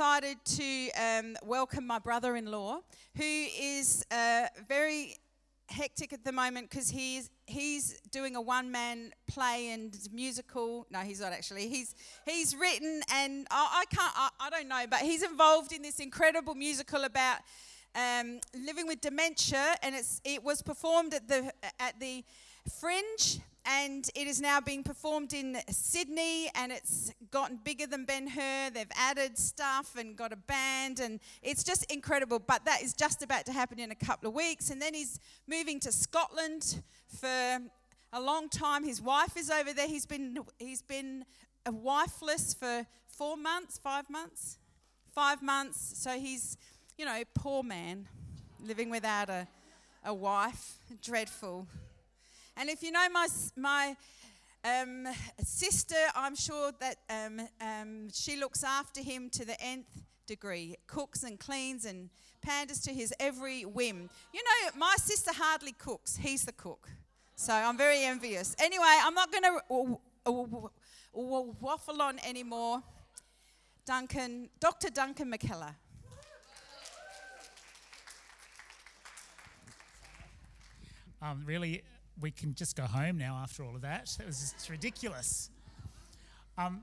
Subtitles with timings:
[0.00, 2.78] excited to um, welcome my brother in law,
[3.18, 5.14] who is uh, very
[5.68, 10.86] hectic at the moment because he's he's doing a one man play and musical.
[10.90, 11.68] No, he's not actually.
[11.68, 15.82] He's he's written and I, I can't I, I, don't know, but he's involved in
[15.82, 17.40] this incredible musical about
[17.94, 22.24] um, living with dementia, and it's it was performed at the at the
[22.80, 28.26] Fringe and it is now being performed in Sydney and it's gotten bigger than Ben
[28.28, 28.70] Hur.
[28.70, 32.38] They've added stuff and got a band and it's just incredible.
[32.38, 34.70] But that is just about to happen in a couple of weeks.
[34.70, 37.58] And then he's moving to Scotland for
[38.12, 38.84] a long time.
[38.84, 39.88] His wife is over there.
[39.88, 41.24] He's been he's been
[41.66, 44.58] wifeless for four months, five months,
[45.14, 45.92] five months.
[45.96, 46.56] So he's,
[46.96, 48.08] you know, poor man
[48.64, 49.46] living without a,
[50.04, 50.78] a wife.
[51.02, 51.66] Dreadful.
[52.56, 53.96] And if you know my, my
[54.64, 55.06] um,
[55.42, 59.86] sister, I'm sure that um, um, she looks after him to the nth
[60.26, 62.10] degree, cooks and cleans and
[62.42, 64.08] panders to his every whim.
[64.32, 66.88] You know, my sister hardly cooks, he's the cook.
[67.36, 68.54] So I'm very envious.
[68.58, 69.98] Anyway, I'm not going to
[71.12, 72.82] waffle on anymore.
[73.86, 74.90] Duncan, Dr.
[74.90, 75.74] Duncan McKellar.
[81.22, 81.82] Um, really
[82.20, 84.16] we can just go home now after all of that.
[84.20, 85.50] It was just ridiculous.
[86.58, 86.82] Um,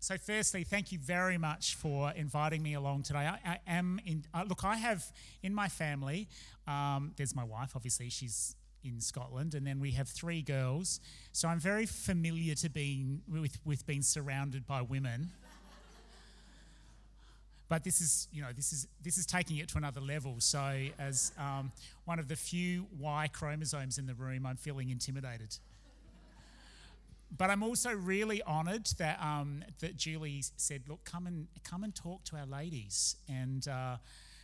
[0.00, 3.20] so, firstly, thank you very much for inviting me along today.
[3.20, 4.24] I, I am in.
[4.32, 5.04] Uh, look, I have
[5.42, 6.28] in my family.
[6.68, 7.72] Um, there's my wife.
[7.74, 11.00] Obviously, she's in Scotland, and then we have three girls.
[11.32, 15.30] So I'm very familiar to being with with being surrounded by women.
[17.68, 20.36] But this is, you know, this is this is taking it to another level.
[20.38, 21.70] So, as um,
[22.06, 25.56] one of the few Y chromosomes in the room, I'm feeling intimidated.
[27.36, 31.94] But I'm also really honoured that um, that Julie said, "Look, come and come and
[31.94, 33.96] talk to our ladies." And uh,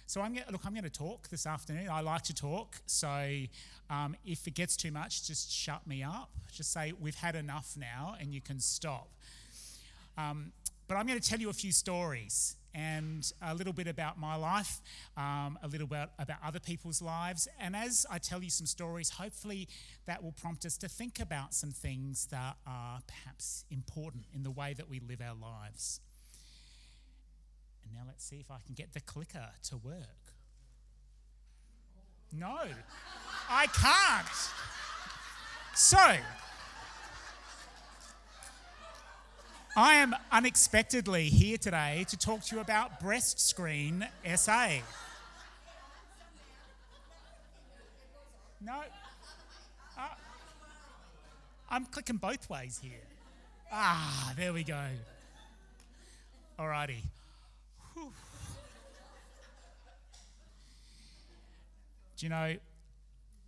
[0.07, 0.67] so I'm look.
[0.67, 1.89] I'm going to talk this afternoon.
[1.91, 2.77] I like to talk.
[2.85, 3.39] So
[3.89, 6.29] um, if it gets too much, just shut me up.
[6.53, 9.09] Just say we've had enough now, and you can stop.
[10.19, 10.53] Um,
[10.89, 14.35] but I'm going to tell you a few stories and a little bit about my
[14.37, 14.81] life,
[15.17, 17.47] um, a little bit about other people's lives.
[17.61, 19.69] And as I tell you some stories, hopefully
[20.07, 24.51] that will prompt us to think about some things that are perhaps important in the
[24.51, 26.01] way that we live our lives.
[27.85, 30.25] And now let's see if I can get the clicker to work.
[32.33, 32.59] No,
[33.49, 34.27] I can't.
[35.77, 36.17] So,
[39.77, 44.69] I am unexpectedly here today to talk to you about Breast Screen SA.
[48.61, 48.83] No.
[49.99, 50.03] Uh,
[51.69, 52.93] I'm clicking both ways here.
[53.73, 54.85] Ah, there we go.
[56.57, 57.03] Alrighty.
[57.95, 58.13] Whew.
[62.17, 62.55] Do you know,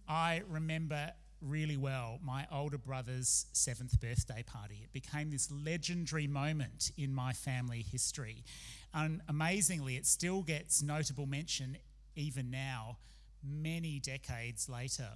[0.08, 1.12] I remember
[1.46, 4.80] really well my older brother's seventh birthday party.
[4.82, 8.44] It became this legendary moment in my family history.
[8.92, 11.76] And amazingly, it still gets notable mention
[12.14, 12.96] even now,
[13.42, 15.08] many decades later.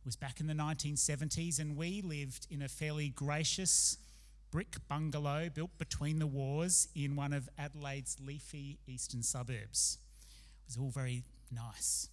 [0.00, 3.98] It was back in the 1970s, and we lived in a fairly gracious
[4.50, 9.98] brick bungalow built between the wars in one of Adelaide's leafy eastern suburbs.
[10.62, 12.08] It was all very nice.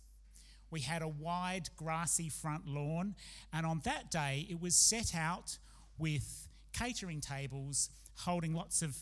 [0.70, 3.16] We had a wide, grassy front lawn,
[3.54, 5.58] and on that day, it was set out
[5.98, 7.90] with catering tables
[8.20, 8.98] holding lots of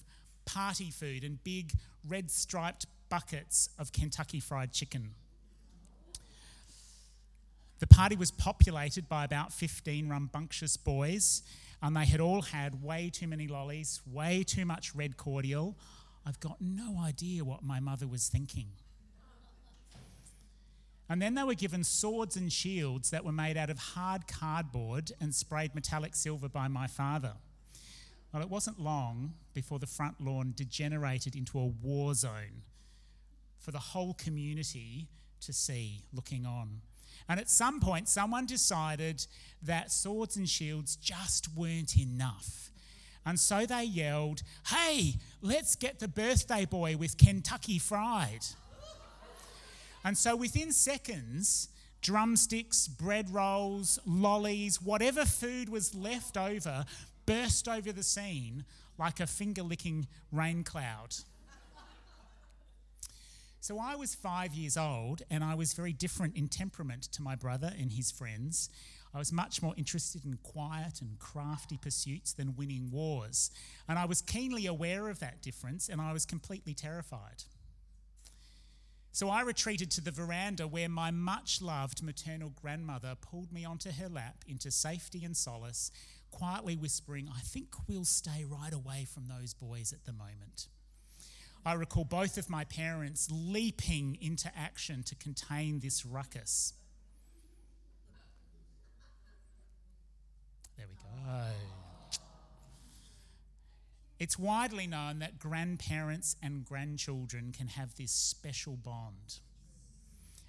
[0.45, 1.73] party food and big
[2.07, 5.11] red striped buckets of Kentucky Fried Chicken.
[7.79, 11.41] The party was populated by about 15 rambunctious boys,
[11.81, 15.77] and they had all had way too many lollies, way too much red cordial.
[16.25, 18.67] I've got no idea what my mother was thinking.
[21.07, 25.11] And then they were given swords and shields that were made out of hard cardboard
[25.21, 27.33] and sprayed metallic silver by my father.
[28.33, 32.63] Well, it wasn't long before the front lawn degenerated into a war zone
[33.59, 35.07] for the whole community
[35.41, 36.81] to see looking on.
[37.29, 39.25] And at some point, someone decided
[39.63, 42.71] that swords and shields just weren't enough.
[43.25, 48.45] And so they yelled, Hey, let's get the birthday boy with Kentucky Fried.
[50.05, 51.67] And so within seconds,
[52.01, 56.85] drumsticks, bread rolls, lollies, whatever food was left over
[57.25, 58.65] burst over the scene
[58.99, 61.15] like a finger licking rain cloud.
[63.59, 67.33] So I was five years old and I was very different in temperament to my
[67.35, 68.69] brother and his friends.
[69.11, 73.49] I was much more interested in quiet and crafty pursuits than winning wars.
[73.87, 77.45] And I was keenly aware of that difference, and I was completely terrified.
[79.15, 83.89] So I retreated to the veranda where my much loved maternal grandmother pulled me onto
[83.89, 85.89] her lap into safety and solace,
[86.31, 90.67] quietly whispering, I think we'll stay right away from those boys at the moment.
[91.65, 96.73] I recall both of my parents leaping into action to contain this ruckus.
[100.75, 101.84] There we go.
[104.17, 109.39] It's widely known that grandparents and grandchildren can have this special bond.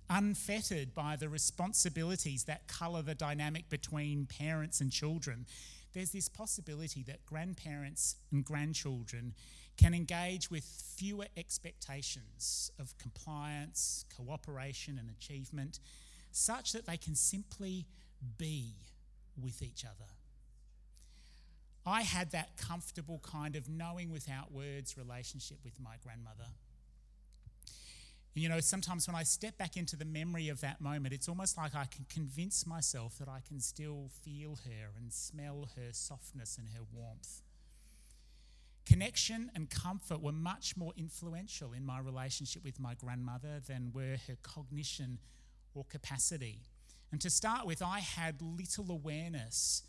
[0.09, 5.47] Unfettered by the responsibilities that colour the dynamic between parents and children,
[5.95, 9.35] there's this possibility that grandparents and grandchildren
[9.77, 10.65] can engage with
[10.97, 15.81] fewer expectations of compliance, cooperation, and achievement,
[16.31, 17.87] such that they can simply
[18.39, 18.75] be
[19.43, 20.16] with each other.
[21.87, 26.49] I had that comfortable kind of knowing without words relationship with my grandmother.
[28.35, 31.29] And you know, sometimes when I step back into the memory of that moment, it's
[31.29, 35.89] almost like I can convince myself that I can still feel her and smell her
[35.93, 37.41] softness and her warmth.
[38.85, 44.17] Connection and comfort were much more influential in my relationship with my grandmother than were
[44.29, 45.19] her cognition
[45.75, 46.61] or capacity.
[47.11, 49.83] And to start with, I had little awareness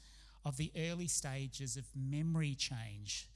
[0.46, 3.28] of the early stages of memory change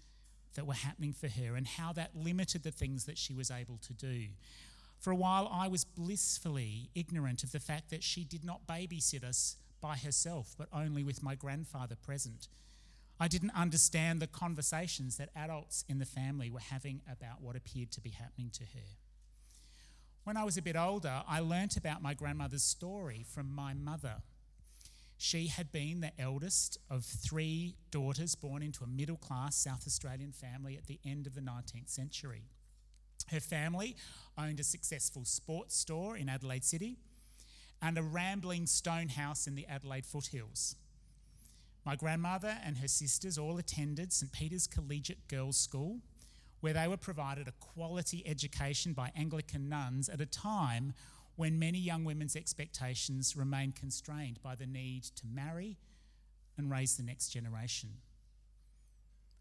[0.56, 3.77] that were happening for her and how that limited the things that she was able
[3.77, 4.27] to do.
[5.00, 9.24] For a while, I was blissfully ignorant of the fact that she did not babysit
[9.24, 12.48] us by herself, but only with my grandfather present.
[13.19, 17.92] I didn't understand the conversations that adults in the family were having about what appeared
[17.92, 18.98] to be happening to her.
[20.24, 24.18] When I was a bit older, I learnt about my grandmother's story from my mother.
[25.24, 30.32] She had been the eldest of three daughters born into a middle class South Australian
[30.32, 32.46] family at the end of the 19th century.
[33.30, 33.96] Her family
[34.36, 36.98] owned a successful sports store in Adelaide City
[37.84, 40.76] and a rambling stone house in the Adelaide foothills.
[41.86, 46.00] My grandmother and her sisters all attended St Peter's Collegiate Girls' School,
[46.62, 50.96] where they were provided a quality education by Anglican nuns at a time
[51.42, 55.76] when many young women's expectations remain constrained by the need to marry
[56.56, 57.90] and raise the next generation.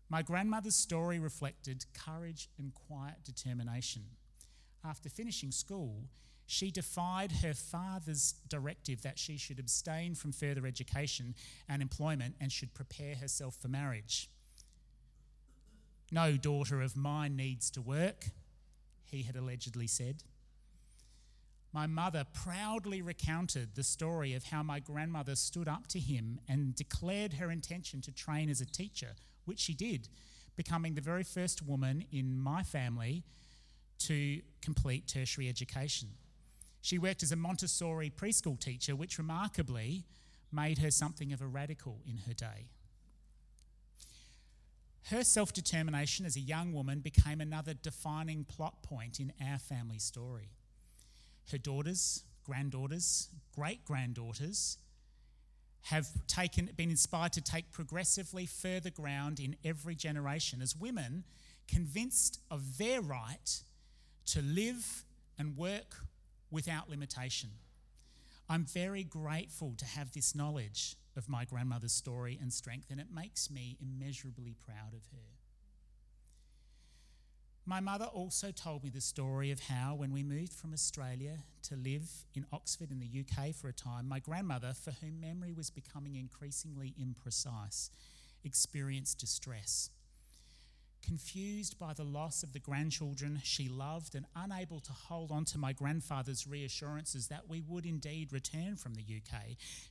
[0.09, 4.05] My grandmother's story reflected courage and quiet determination.
[4.83, 6.05] After finishing school,
[6.47, 11.35] she defied her father's directive that she should abstain from further education
[11.69, 14.31] and employment and should prepare herself for marriage.
[16.11, 18.25] No daughter of mine needs to work,
[19.05, 20.25] he had allegedly said
[21.73, 26.75] my mother proudly recounted the story of how my grandmother stood up to him and
[26.75, 29.15] declared her intention to train as a teacher,
[29.45, 30.09] which she did,
[30.57, 33.23] becoming the very first woman in my family
[33.99, 36.09] to complete tertiary education.
[36.83, 40.07] She worked as a Montessori preschool teacher, which remarkably
[40.51, 42.67] made her something of a radical in her day.
[45.05, 49.99] Her self determination as a young woman became another defining plot point in our family
[49.99, 50.51] story
[51.51, 54.79] her daughters, granddaughters, great granddaughters
[55.83, 61.25] have taken, been inspired to take progressively further ground in every generation as women
[61.67, 63.63] convinced of their right
[64.27, 65.05] to live
[65.39, 65.97] and work
[66.51, 67.51] without limitation.
[68.49, 73.07] I'm very grateful to have this knowledge of my grandmother's story and strength, and it
[73.13, 75.40] makes me immeasurably proud of her.
[77.71, 81.77] My mother also told me the story of how, when we moved from Australia to
[81.77, 85.71] live in Oxford in the UK for a time, my grandmother, for whom memory was
[85.71, 87.91] becoming increasingly imprecise,
[88.43, 89.91] experienced distress.
[91.07, 95.57] Confused by the loss of the grandchildren she loved and unable to hold on to
[95.57, 99.43] my grandfather's reassurances that we would indeed return from the UK,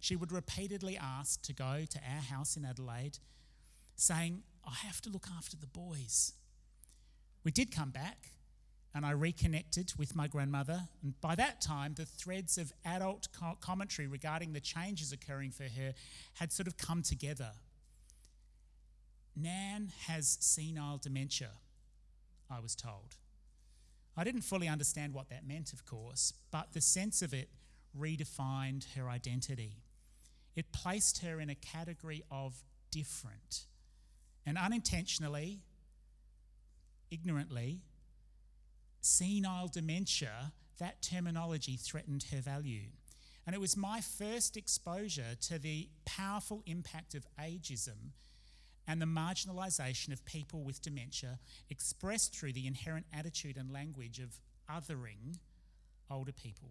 [0.02, 3.20] she would repeatedly ask to go to our house in Adelaide,
[3.96, 6.34] saying, I have to look after the boys.
[7.44, 8.32] We did come back,
[8.94, 10.90] and I reconnected with my grandmother.
[11.02, 13.28] And by that time, the threads of adult
[13.62, 15.94] commentary regarding the changes occurring for her
[16.36, 17.52] had sort of come together.
[19.36, 21.52] Nan has senile dementia,
[22.50, 23.16] I was told.
[24.18, 27.50] I didn't fully understand what that meant, of course, but the sense of it
[27.98, 29.78] redefined her identity.
[30.56, 33.66] It placed her in a category of different.
[34.46, 35.62] And unintentionally,
[37.12, 37.82] ignorantly,
[39.02, 42.90] senile dementia, that terminology threatened her value.
[43.46, 48.12] And it was my first exposure to the powerful impact of ageism
[48.88, 51.40] and the marginalisation of people with dementia
[51.70, 54.40] expressed through the inherent attitude and language of
[54.70, 55.38] othering
[56.10, 56.70] older people.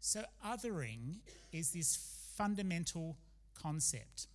[0.00, 1.20] So, othering
[1.52, 1.96] is this
[2.36, 3.16] fundamental
[3.54, 4.26] concept.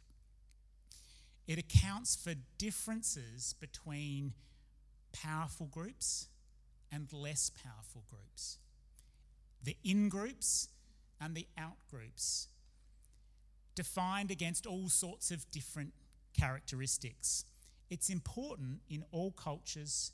[1.50, 4.34] It accounts for differences between
[5.12, 6.28] powerful groups
[6.92, 8.60] and less powerful groups,
[9.64, 10.68] the in groups
[11.20, 12.50] and the out groups,
[13.74, 15.94] defined against all sorts of different
[16.40, 17.46] characteristics.
[17.90, 20.12] It's important in all cultures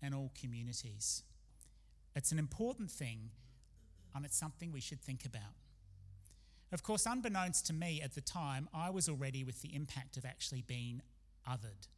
[0.00, 1.22] and all communities.
[2.16, 3.28] It's an important thing
[4.14, 5.52] and it's something we should think about.
[6.70, 10.24] Of course, unbeknownst to me at the time, I was already with the impact of
[10.24, 11.00] actually being
[11.48, 11.88] othered.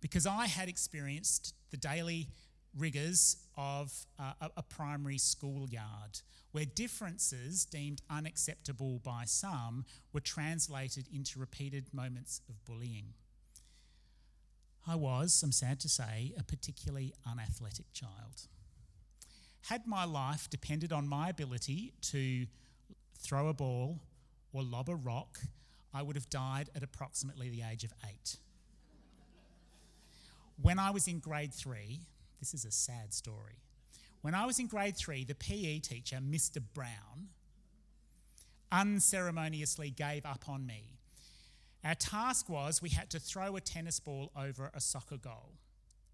[0.00, 2.28] Because I had experienced the daily
[2.76, 6.20] rigours of a primary schoolyard,
[6.52, 13.14] where differences deemed unacceptable by some were translated into repeated moments of bullying.
[14.86, 18.46] I was, I'm sad to say, a particularly unathletic child.
[19.68, 22.46] Had my life depended on my ability to
[23.18, 24.00] throw a ball
[24.52, 25.38] or lob a rock,
[25.92, 28.36] I would have died at approximately the age of eight.
[30.60, 32.00] when I was in grade three,
[32.40, 33.62] this is a sad story.
[34.22, 36.60] When I was in grade three, the PE teacher, Mr.
[36.74, 37.28] Brown,
[38.72, 40.98] unceremoniously gave up on me.
[41.84, 45.54] Our task was we had to throw a tennis ball over a soccer goal.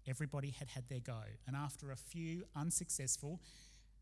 [0.07, 1.21] Everybody had had their go.
[1.47, 3.41] And after a few unsuccessful,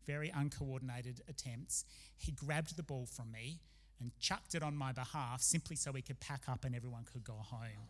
[0.06, 1.84] very uncoordinated attempts,
[2.16, 3.60] he grabbed the ball from me
[4.00, 7.24] and chucked it on my behalf simply so we could pack up and everyone could
[7.24, 7.88] go home.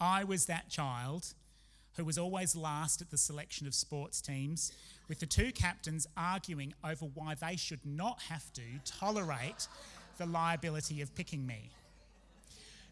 [0.00, 1.34] I was that child
[1.96, 4.72] who was always last at the selection of sports teams,
[5.08, 9.66] with the two captains arguing over why they should not have to tolerate
[10.18, 11.70] the liability of picking me.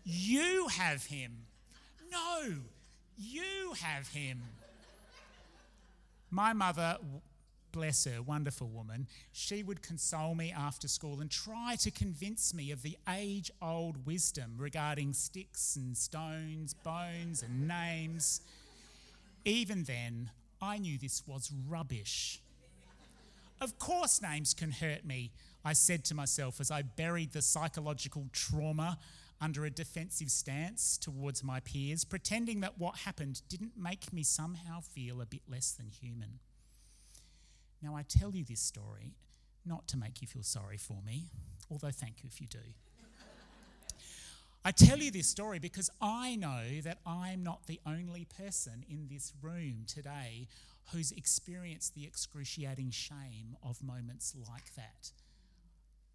[0.04, 1.32] You have him.
[2.10, 2.54] No,
[3.16, 4.42] you have him.
[6.30, 6.98] My mother,
[7.72, 12.70] bless her, wonderful woman, she would console me after school and try to convince me
[12.70, 18.40] of the age old wisdom regarding sticks and stones, bones and names.
[19.44, 20.30] Even then,
[20.60, 22.40] I knew this was rubbish.
[23.60, 25.30] Of course, names can hurt me,
[25.64, 28.98] I said to myself as I buried the psychological trauma
[29.40, 34.80] under a defensive stance towards my peers, pretending that what happened didn't make me somehow
[34.80, 36.40] feel a bit less than human.
[37.80, 39.14] Now, I tell you this story
[39.64, 41.26] not to make you feel sorry for me,
[41.70, 42.58] although thank you if you do.
[44.64, 49.06] I tell you this story because I know that I'm not the only person in
[49.08, 50.48] this room today
[50.92, 55.12] who's experienced the excruciating shame of moments like that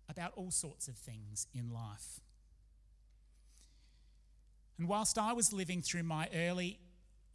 [0.10, 2.20] about all sorts of things in life.
[4.77, 6.80] And whilst I was living through my early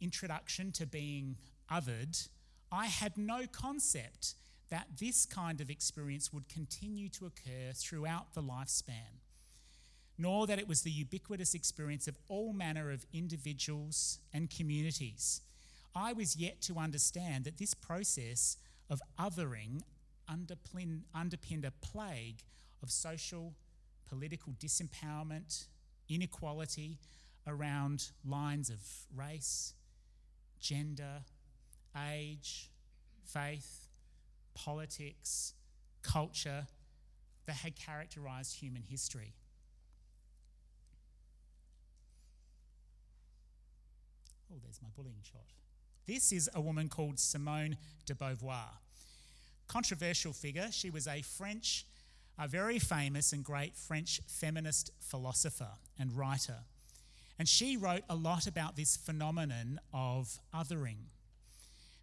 [0.01, 1.37] introduction to being
[1.71, 2.27] othered,
[2.71, 4.35] I had no concept
[4.69, 9.23] that this kind of experience would continue to occur throughout the lifespan,
[10.17, 15.41] nor that it was the ubiquitous experience of all manner of individuals and communities.
[15.95, 18.57] I was yet to understand that this process
[18.89, 19.81] of othering
[20.27, 22.43] underpinned a plague
[22.83, 23.55] of social,
[24.07, 25.65] political disempowerment,
[26.07, 26.99] inequality,
[27.49, 28.79] around lines of
[29.15, 29.73] race,
[30.59, 31.23] gender,
[32.11, 32.69] age,
[33.25, 33.87] faith,
[34.53, 35.53] politics,
[36.01, 36.67] culture
[37.45, 39.33] that had characterized human history.
[44.51, 45.45] Oh, there's my bullying shot.
[46.05, 48.79] This is a woman called Simone de Beauvoir.
[49.67, 51.85] Controversial figure, she was a French,
[52.37, 56.63] a very famous and great French feminist philosopher and writer.
[57.39, 61.07] And she wrote a lot about this phenomenon of othering,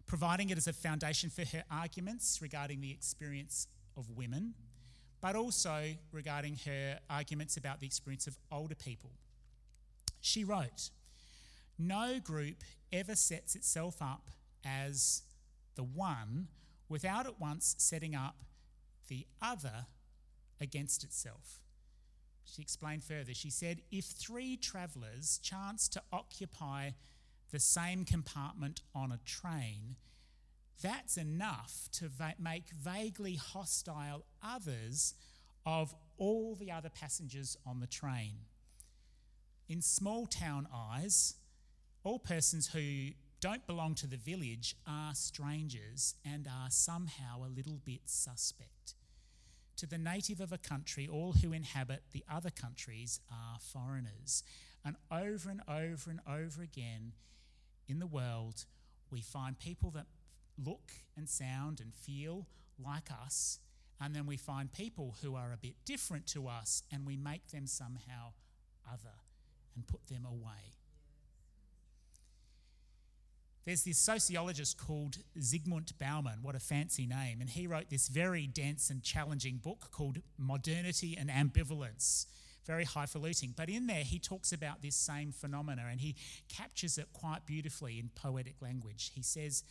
[0.07, 4.55] providing it as a foundation for her arguments regarding the experience of women,
[5.21, 9.11] but also regarding her arguments about the experience of older people.
[10.19, 10.89] She wrote,
[11.77, 14.29] No group ever sets itself up
[14.65, 15.21] as
[15.75, 16.47] the one
[16.89, 18.37] without at once setting up
[19.07, 19.85] the other
[20.59, 21.59] against itself.
[22.53, 23.33] She explained further.
[23.33, 26.91] She said, If three travellers chance to occupy
[27.51, 29.95] the same compartment on a train,
[30.81, 35.13] that's enough to va- make vaguely hostile others
[35.65, 38.45] of all the other passengers on the train.
[39.67, 41.35] In small town eyes,
[42.03, 43.09] all persons who
[43.41, 48.95] don't belong to the village are strangers and are somehow a little bit suspect.
[49.77, 54.43] To the native of a country, all who inhabit the other countries are foreigners.
[54.83, 57.13] And over and over and over again
[57.87, 58.65] in the world,
[59.11, 60.07] we find people that
[60.63, 62.47] look and sound and feel
[62.83, 63.59] like us,
[63.99, 67.47] and then we find people who are a bit different to us, and we make
[67.47, 68.33] them somehow
[68.91, 69.15] other
[69.75, 70.76] and put them away.
[73.67, 78.47] There's this sociologist called Zygmunt Bauman, what a fancy name, and he wrote this very
[78.47, 82.27] dense and challenging book called Modernity and Ambivalence.
[82.65, 83.53] Very highfalutin.
[83.57, 86.15] But in there, he talks about this same phenomena and he
[86.47, 89.11] captures it quite beautifully in poetic language.
[89.13, 89.65] He says,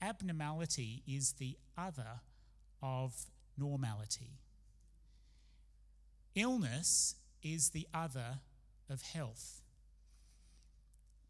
[0.00, 2.20] Abnormality is the other
[2.82, 3.26] of
[3.58, 4.38] normality.
[6.34, 8.38] Illness is the other
[8.88, 9.60] of health.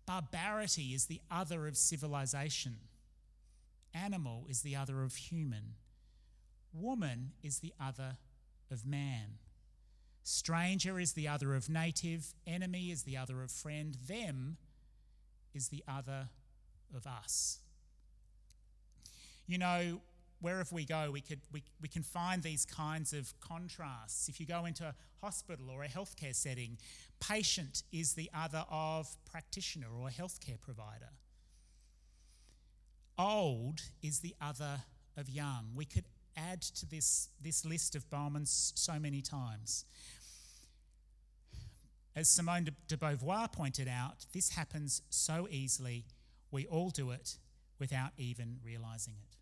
[0.07, 2.77] Barbarity is the other of civilization.
[3.95, 5.75] Animal is the other of human.
[6.73, 8.19] Woman is the other
[8.71, 9.39] of man.
[10.25, 12.35] Stranger is the other of native.
[12.47, 13.97] Enemy is the other of friend.
[14.09, 14.57] Them
[15.55, 16.29] is the other
[16.95, 17.61] of us.
[19.47, 20.01] You know,
[20.41, 24.29] wherever we go, we, could, we, we can find these kinds of contrasts.
[24.29, 26.79] If you go into a hospital or a healthcare setting,
[27.21, 31.11] patient is the other of practitioner or healthcare provider.
[33.19, 34.83] Old is the other
[35.17, 35.71] of young.
[35.75, 36.05] We could
[36.37, 39.85] add to this, this list of Bauman's so many times.
[42.17, 46.05] As Simone de Beauvoir pointed out, this happens so easily,
[46.51, 47.39] we all do it
[47.79, 49.37] without even realizing it.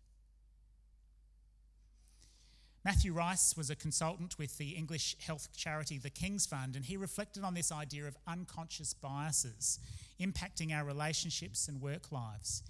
[2.85, 6.97] Matthew Rice was a consultant with the English health charity the King's Fund, and he
[6.97, 9.79] reflected on this idea of unconscious biases
[10.19, 12.61] impacting our relationships and work lives.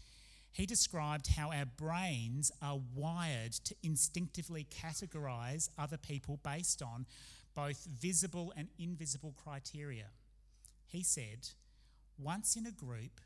[0.52, 7.08] He described how our brains are wired to instinctively categorize other people based on
[7.56, 10.10] both visible and invisible criteria.
[10.86, 11.50] He said,
[12.20, 13.20] once in a group,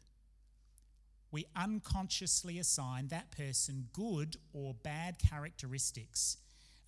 [1.31, 6.37] we unconsciously assign that person good or bad characteristics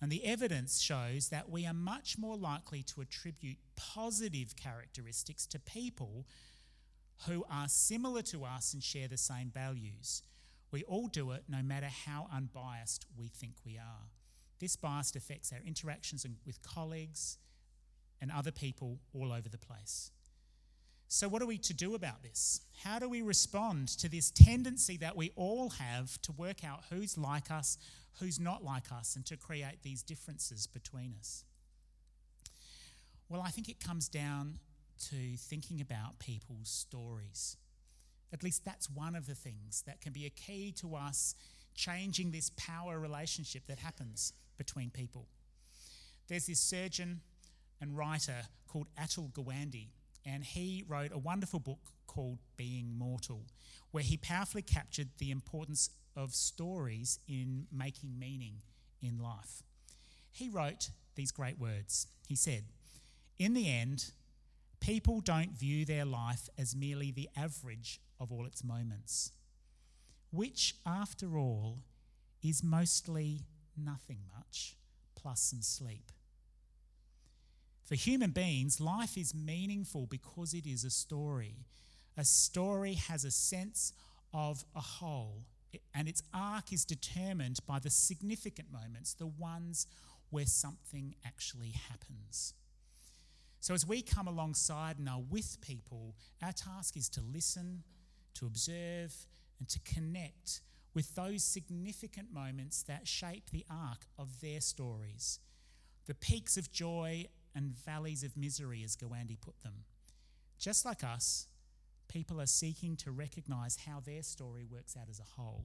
[0.00, 5.58] and the evidence shows that we are much more likely to attribute positive characteristics to
[5.58, 6.26] people
[7.26, 10.22] who are similar to us and share the same values.
[10.70, 14.08] We all do it no matter how unbiased we think we are.
[14.58, 17.38] This bias affects our interactions with colleagues
[18.20, 20.12] and other people all over the place.
[21.12, 22.60] So, what are we to do about this?
[22.84, 27.18] How do we respond to this tendency that we all have to work out who's
[27.18, 27.78] like us,
[28.20, 31.42] who's not like us, and to create these differences between us?
[33.28, 34.60] Well, I think it comes down
[35.08, 37.56] to thinking about people's stories.
[38.32, 41.34] At least that's one of the things that can be a key to us
[41.74, 45.26] changing this power relationship that happens between people.
[46.28, 47.22] There's this surgeon
[47.80, 49.88] and writer called Atul Gawande,
[50.24, 53.46] and he wrote a wonderful book called Being Mortal,
[53.90, 58.62] where he powerfully captured the importance of stories in making meaning
[59.00, 59.62] in life.
[60.30, 62.06] He wrote these great words.
[62.26, 62.64] He said,
[63.38, 64.12] In the end,
[64.80, 69.32] people don't view their life as merely the average of all its moments,
[70.30, 71.78] which, after all,
[72.42, 73.42] is mostly
[73.76, 74.76] nothing much,
[75.14, 76.10] plus some sleep.
[77.90, 81.56] For human beings, life is meaningful because it is a story.
[82.16, 83.92] A story has a sense
[84.32, 85.42] of a whole,
[85.92, 89.88] and its arc is determined by the significant moments, the ones
[90.30, 92.54] where something actually happens.
[93.58, 97.82] So, as we come alongside and are with people, our task is to listen,
[98.34, 99.12] to observe,
[99.58, 100.60] and to connect
[100.94, 105.40] with those significant moments that shape the arc of their stories.
[106.06, 109.84] The peaks of joy and valleys of misery, as Gawande put them.
[110.58, 111.46] Just like us,
[112.08, 115.64] people are seeking to recognize how their story works out as a whole.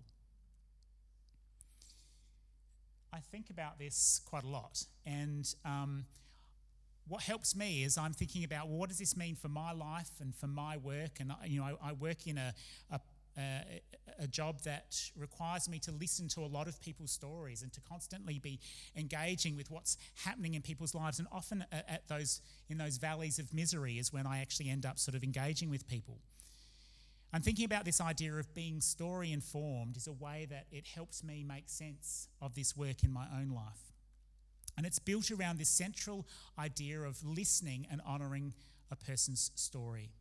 [3.11, 6.05] I think about this quite a lot, and um,
[7.07, 10.09] what helps me is I'm thinking about well, what does this mean for my life
[10.19, 11.19] and for my work?
[11.19, 12.53] And you know, I, I work in a,
[12.91, 12.99] a
[13.37, 17.81] a, job that requires me to listen to a lot of people's stories and to
[17.81, 18.59] constantly be
[18.95, 21.19] engaging with what's happening in people's lives.
[21.19, 24.85] And often uh, at those in those valleys of misery is when I actually end
[24.85, 26.17] up sort of engaging with people.
[27.33, 31.23] I'm thinking about this idea of being story informed is a way that it helps
[31.23, 33.91] me make sense of this work in my own life.
[34.77, 36.25] And it's built around this central
[36.57, 38.53] idea of listening and honouring
[38.91, 40.11] a person's story.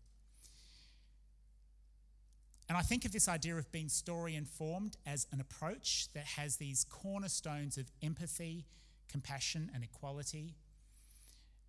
[2.68, 6.56] And I think of this idea of being story informed as an approach that has
[6.56, 8.64] these cornerstones of empathy,
[9.08, 10.54] compassion, and equality.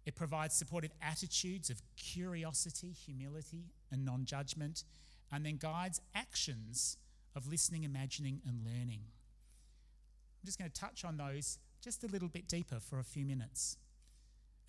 [0.05, 4.83] It provides supportive attitudes of curiosity, humility, and non judgment,
[5.31, 6.97] and then guides actions
[7.35, 9.01] of listening, imagining, and learning.
[9.01, 13.25] I'm just going to touch on those just a little bit deeper for a few
[13.25, 13.77] minutes.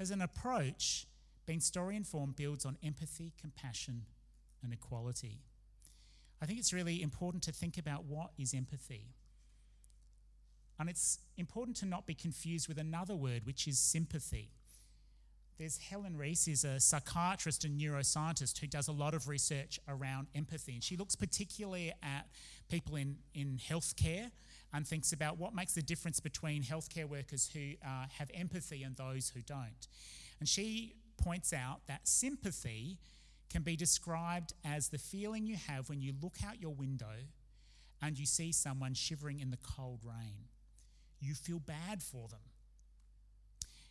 [0.01, 1.07] As an approach,
[1.47, 4.07] being story informed builds on empathy, compassion,
[4.62, 5.39] and equality.
[6.40, 9.14] I think it's really important to think about what is empathy.
[10.79, 14.51] And it's important to not be confused with another word, which is sympathy.
[15.59, 20.27] There's Helen Riess, is a psychiatrist and neuroscientist who does a lot of research around
[20.35, 20.75] empathy.
[20.75, 22.27] And she looks particularly at
[22.68, 24.31] people in, in healthcare
[24.75, 28.96] and thinks about what makes the difference between healthcare workers who uh, have empathy and
[28.96, 29.88] those who don't.
[30.40, 32.99] And she points out that sympathy
[33.51, 37.25] can be described as the feeling you have when you look out your window
[38.03, 40.49] and you see someone shivering in the cold rain.
[41.21, 42.41] You feel bad for them.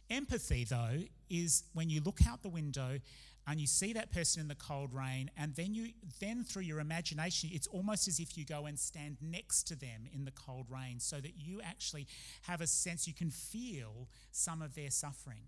[0.10, 3.00] Empathy, though, is when you look out the window
[3.48, 5.90] and you see that person in the cold rain and then you
[6.20, 10.08] then through your imagination it's almost as if you go and stand next to them
[10.14, 12.08] in the cold rain so that you actually
[12.44, 15.44] have a sense you can feel some of their suffering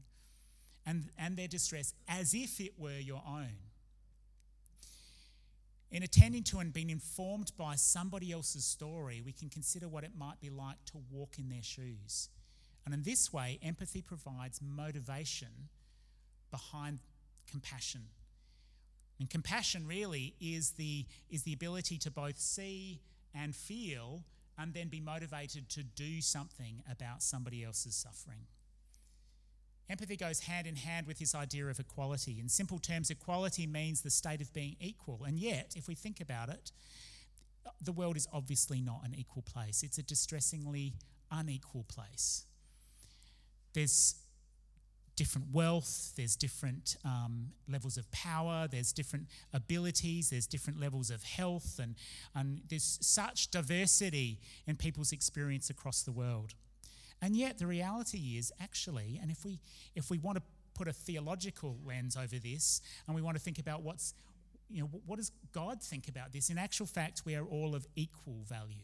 [0.86, 3.67] and, and their distress as if it were your own
[5.92, 10.12] in attending to and being informed by somebody else's story, we can consider what it
[10.18, 12.30] might be like to walk in their shoes.
[12.86, 15.70] And in this way, empathy provides motivation
[16.52, 17.00] behind
[17.50, 18.02] compassion.
[19.20, 23.00] And compassion really is the, is the ability to both see
[23.34, 24.24] and feel
[24.58, 28.46] and then be motivated to do something about somebody else's suffering.
[29.90, 32.38] Empathy goes hand in hand with this idea of equality.
[32.40, 35.24] In simple terms, equality means the state of being equal.
[35.26, 36.72] And yet, if we think about it,
[37.82, 39.84] the world is obviously not an equal place.
[39.84, 40.94] It's a distressingly
[41.32, 42.46] unequal place.
[43.74, 44.16] There's
[45.16, 51.24] different wealth, there's different um, levels of power, there's different abilities, there's different levels of
[51.24, 51.96] health, and,
[52.36, 56.54] and there's such diversity in people's experience across the world.
[57.22, 59.60] And yet the reality is actually, and if we
[59.96, 63.58] if we want to put a theological lens over this and we want to think
[63.58, 64.14] about what's
[64.70, 66.50] you know what does God think about this?
[66.50, 68.84] In actual fact, we are all of equal value.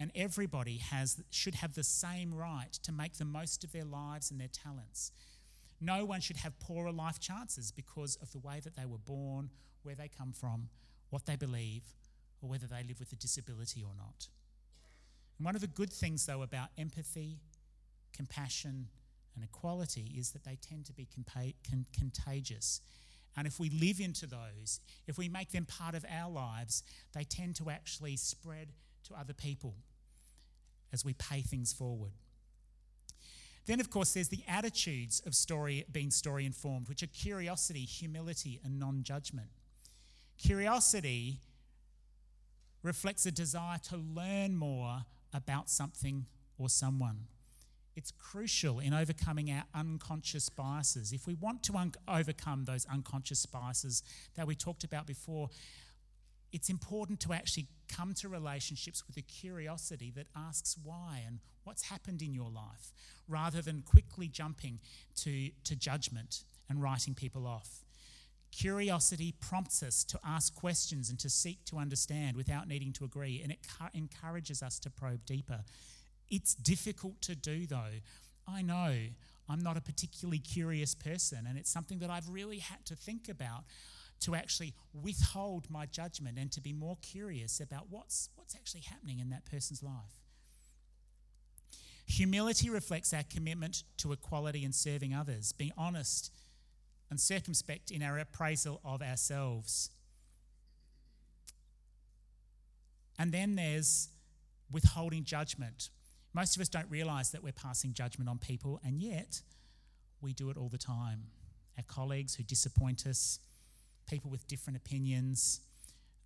[0.00, 4.30] And everybody has should have the same right to make the most of their lives
[4.30, 5.10] and their talents.
[5.80, 9.50] No one should have poorer life chances because of the way that they were born,
[9.82, 10.68] where they come from,
[11.10, 11.82] what they believe,
[12.40, 14.28] or whether they live with a disability or not.
[15.38, 17.38] And one of the good things, though, about empathy
[18.12, 18.88] compassion,
[19.34, 22.80] and equality is that they tend to be compa- con- contagious.
[23.36, 26.82] And if we live into those, if we make them part of our lives,
[27.14, 28.68] they tend to actually spread
[29.04, 29.76] to other people
[30.92, 32.12] as we pay things forward.
[33.66, 38.58] Then, of course, there's the attitudes of story being story informed, which are curiosity, humility,
[38.64, 39.48] and non judgment.
[40.38, 41.40] Curiosity
[42.82, 45.02] reflects a desire to learn more
[45.34, 47.26] about something or someone.
[47.98, 51.12] It's crucial in overcoming our unconscious biases.
[51.12, 54.04] If we want to un- overcome those unconscious biases
[54.36, 55.48] that we talked about before,
[56.52, 61.90] it's important to actually come to relationships with a curiosity that asks why and what's
[61.90, 62.92] happened in your life,
[63.26, 64.78] rather than quickly jumping
[65.16, 67.82] to, to judgment and writing people off.
[68.52, 73.40] Curiosity prompts us to ask questions and to seek to understand without needing to agree,
[73.42, 75.64] and it cu- encourages us to probe deeper.
[76.30, 78.00] It's difficult to do, though.
[78.46, 78.94] I know
[79.48, 83.28] I'm not a particularly curious person, and it's something that I've really had to think
[83.28, 83.64] about
[84.20, 89.20] to actually withhold my judgment and to be more curious about what's, what's actually happening
[89.20, 90.18] in that person's life.
[92.06, 96.32] Humility reflects our commitment to equality and serving others, being honest
[97.10, 99.90] and circumspect in our appraisal of ourselves.
[103.18, 104.08] And then there's
[104.70, 105.90] withholding judgment,
[106.34, 109.42] most of us don't realize that we're passing judgment on people, and yet
[110.20, 111.24] we do it all the time.
[111.76, 113.40] Our colleagues who disappoint us,
[114.08, 115.60] people with different opinions,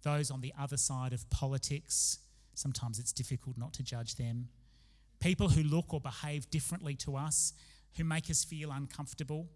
[0.02, 2.18] those on the other side of politics,
[2.54, 4.48] sometimes it's difficult not to judge them.
[5.20, 7.52] People who look or behave differently to us,
[7.96, 9.46] who make us feel uncomfortable.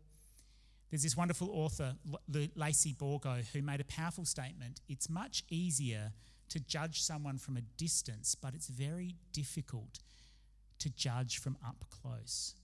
[0.90, 1.94] There's this wonderful author,
[2.54, 4.80] Lacey Borgo, who made a powerful statement.
[4.88, 6.12] It's much easier
[6.50, 9.98] to judge someone from a distance, but it's very difficult
[10.78, 12.54] to judge from up close.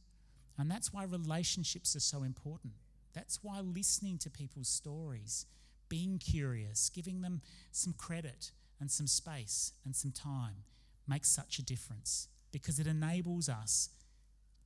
[0.58, 2.74] And that's why relationships are so important.
[3.14, 5.46] That's why listening to people's stories,
[5.88, 10.64] being curious, giving them some credit, and some space and some time
[11.06, 13.90] makes such a difference because it enables us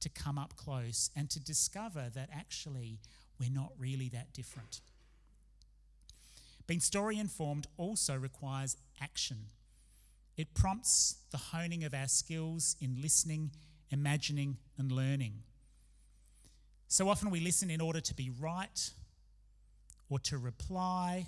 [0.00, 2.98] to come up close and to discover that actually
[3.38, 4.80] we're not really that different.
[6.66, 9.36] Being story informed also requires action.
[10.36, 13.50] It prompts the honing of our skills in listening,
[13.90, 15.42] imagining, and learning.
[16.88, 18.90] So often we listen in order to be right
[20.08, 21.26] or to reply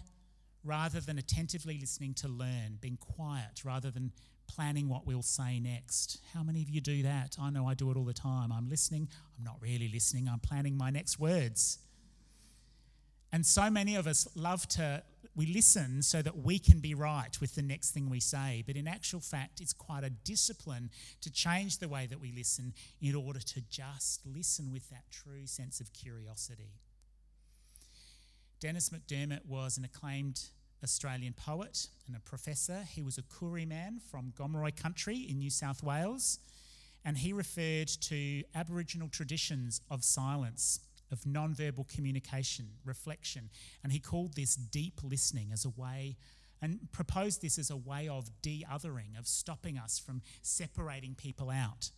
[0.64, 4.12] rather than attentively listening to learn, being quiet rather than
[4.46, 6.18] planning what we'll say next.
[6.34, 7.36] How many of you do that?
[7.40, 8.52] I know I do it all the time.
[8.52, 11.78] I'm listening, I'm not really listening, I'm planning my next words.
[13.30, 15.02] And so many of us love to,
[15.38, 18.64] we listen so that we can be right with the next thing we say.
[18.66, 22.74] But in actual fact, it's quite a discipline to change the way that we listen
[23.00, 26.72] in order to just listen with that true sense of curiosity.
[28.58, 30.40] Dennis McDermott was an acclaimed
[30.82, 32.80] Australian poet and a professor.
[32.92, 36.40] He was a Koori man from Gomeroi country in New South Wales,
[37.04, 43.50] and he referred to Aboriginal traditions of silence, of non-verbal communication, reflection,
[43.82, 46.16] and he called this deep listening as a way
[46.60, 51.50] and proposed this as a way of de othering, of stopping us from separating people
[51.50, 51.90] out.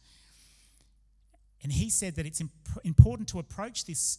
[1.63, 2.53] And he said that it's imp-
[2.85, 4.19] important to approach this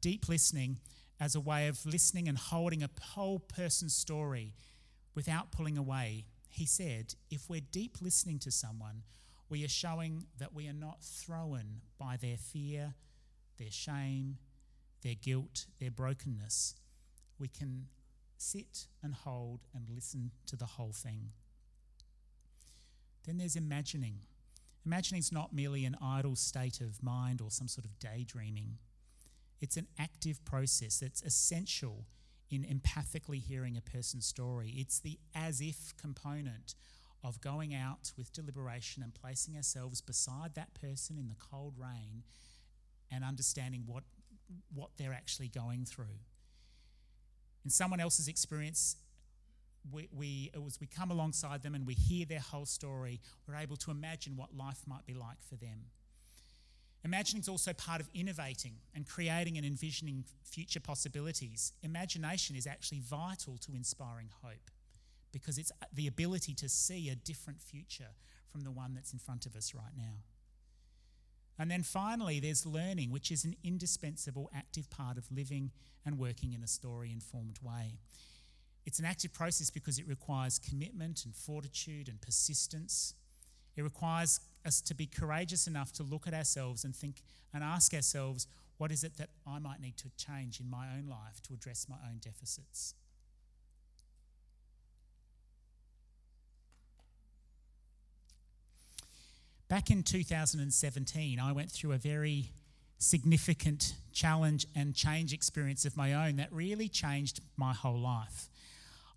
[0.00, 0.78] deep listening
[1.20, 4.54] as a way of listening and holding a whole person's story
[5.14, 6.24] without pulling away.
[6.48, 9.02] He said, if we're deep listening to someone,
[9.48, 12.94] we are showing that we are not thrown by their fear,
[13.58, 14.38] their shame,
[15.02, 16.74] their guilt, their brokenness.
[17.38, 17.86] We can
[18.36, 21.30] sit and hold and listen to the whole thing.
[23.24, 24.20] Then there's imagining.
[24.84, 28.78] Imagining is not merely an idle state of mind or some sort of daydreaming.
[29.60, 32.06] It's an active process that's essential
[32.50, 34.74] in empathically hearing a person's story.
[34.76, 36.74] It's the as if component
[37.24, 42.24] of going out with deliberation and placing ourselves beside that person in the cold rain
[43.12, 44.04] and understanding what,
[44.74, 46.18] what they're actually going through.
[47.64, 48.96] In someone else's experience,
[49.90, 53.76] we, we, as we come alongside them and we hear their whole story, we're able
[53.76, 55.86] to imagine what life might be like for them.
[57.04, 61.72] Imagining is also part of innovating and creating and envisioning future possibilities.
[61.82, 64.70] Imagination is actually vital to inspiring hope
[65.32, 68.10] because it's the ability to see a different future
[68.50, 70.22] from the one that's in front of us right now.
[71.62, 75.70] And then finally, there's learning, which is an indispensable active part of living
[76.04, 78.00] and working in a story informed way.
[78.84, 83.14] It's an active process because it requires commitment and fortitude and persistence.
[83.76, 87.22] It requires us to be courageous enough to look at ourselves and think
[87.54, 88.48] and ask ourselves,
[88.78, 91.86] what is it that I might need to change in my own life to address
[91.88, 92.94] my own deficits?
[99.72, 102.50] Back in 2017, I went through a very
[102.98, 108.50] significant challenge and change experience of my own that really changed my whole life.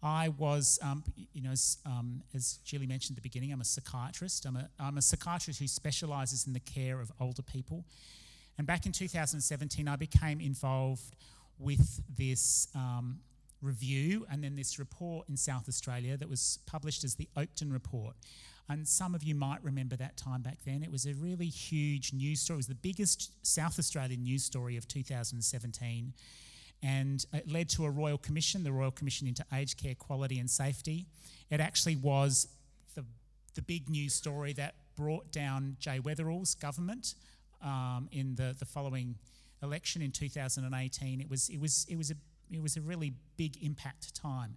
[0.01, 3.65] I was, um, you know, as, um, as Julie mentioned at the beginning, I'm a
[3.65, 4.45] psychiatrist.
[4.45, 7.83] I'm a, I'm a psychiatrist who specialises in the care of older people.
[8.57, 11.17] And back in 2017, I became involved
[11.59, 13.19] with this um,
[13.61, 18.15] review and then this report in South Australia that was published as the Oakden Report.
[18.67, 20.81] And some of you might remember that time back then.
[20.81, 22.55] It was a really huge news story.
[22.55, 26.13] It was the biggest South Australian news story of 2017
[26.83, 30.49] and it led to a royal commission, the Royal Commission into Aged Care Quality and
[30.49, 31.07] Safety.
[31.49, 32.47] It actually was
[32.95, 33.03] the,
[33.55, 37.15] the big news story that brought down Jay Weatherill's government
[37.63, 39.15] um, in the, the following
[39.63, 41.21] election in 2018.
[41.21, 42.15] It was, it, was, it, was a,
[42.51, 44.55] it was a really big impact time.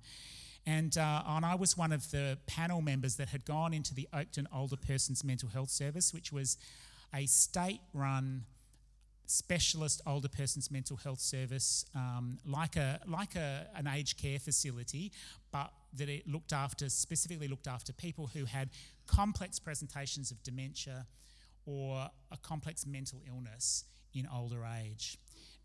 [0.68, 4.06] And, uh, and I was one of the panel members that had gone into the
[4.12, 6.58] Oakden Older Persons Mental Health Service, which was
[7.14, 8.44] a state run
[9.24, 15.10] specialist older person's mental health service, um, like a like a, an aged care facility,
[15.52, 18.68] but that it looked after specifically looked after people who had
[19.06, 21.06] complex presentations of dementia
[21.64, 25.16] or a complex mental illness in older age.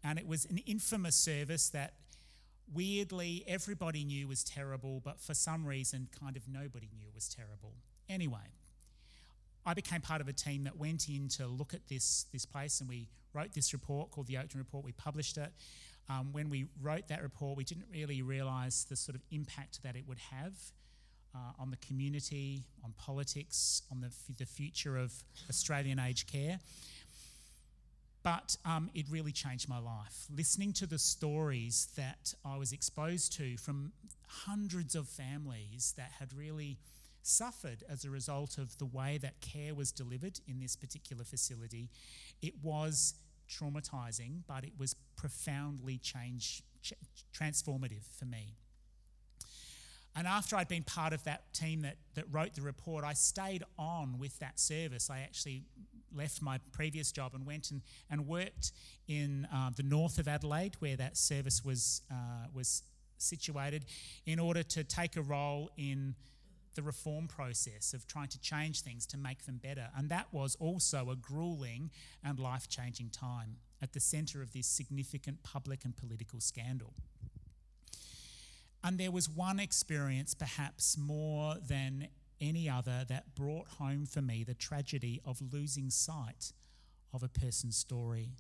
[0.02, 1.94] And it was an infamous service that
[2.72, 7.74] weirdly everybody knew was terrible, but for some reason, kind of nobody knew was terrible.
[8.10, 8.52] Anyway,
[9.66, 12.82] I became part of a team that went in to look at this, this place
[12.82, 14.84] and we wrote this report called the Oakden Report.
[14.84, 15.52] We published it.
[16.10, 19.96] Um, when we wrote that report, we didn't really realise the sort of impact that
[19.96, 20.54] it would have
[21.34, 25.14] uh, on the community, on politics, on the, f- the future of
[25.50, 26.60] Australian aged care.
[28.24, 30.26] But um, it really changed my life.
[30.34, 33.92] Listening to the stories that I was exposed to from
[34.28, 36.78] hundreds of families that had really
[37.22, 41.90] suffered as a result of the way that care was delivered in this particular facility,
[42.42, 43.16] it was
[43.50, 46.94] traumatizing, but it was profoundly change, ch-
[47.38, 48.56] transformative for me.
[50.16, 53.64] And after I'd been part of that team that, that wrote the report, I stayed
[53.80, 55.10] on with that service.
[55.10, 55.64] I actually
[56.16, 58.72] left my previous job and went and, and worked
[59.08, 62.84] in uh, the north of Adelaide, where that service was, uh, was
[63.18, 63.86] situated,
[64.26, 66.16] in order to take a role in
[66.76, 69.90] the reform process of trying to change things to make them better.
[69.96, 71.92] And that was also a grueling
[72.24, 76.94] and life changing time at the centre of this significant public and political scandal.
[78.84, 82.10] And there was one experience, perhaps more than
[82.44, 86.52] any other, that brought home for me the tragedy of losing sight
[87.14, 88.32] of a person's story.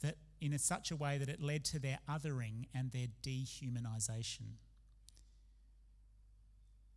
[0.00, 4.54] That in a, such a way that it led to their othering and their dehumanisation.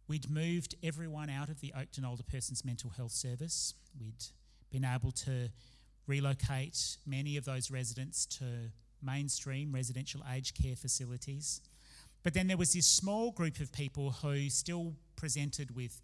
[0.08, 3.74] We'd moved everyone out of the Oakden Older Persons Mental Health Service.
[4.00, 4.26] We'd
[4.70, 5.50] been able to
[6.08, 11.62] relocate many of those residents to mainstream residential aged care facilities.
[12.24, 16.02] But then there was this small group of people who still presented with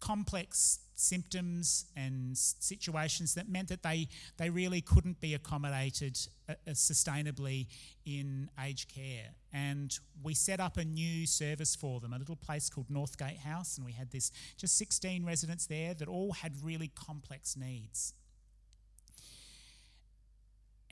[0.00, 6.18] complex symptoms and situations that meant that they, they really couldn't be accommodated
[6.48, 7.66] uh, uh, sustainably
[8.04, 9.30] in aged care.
[9.52, 13.76] And we set up a new service for them, a little place called Northgate House,
[13.76, 18.12] and we had this just 16 residents there that all had really complex needs.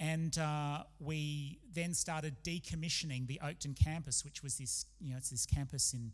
[0.02, 5.30] And uh, we then started decommissioning the Oakden campus, which was this, you know, it's
[5.30, 6.10] this campus in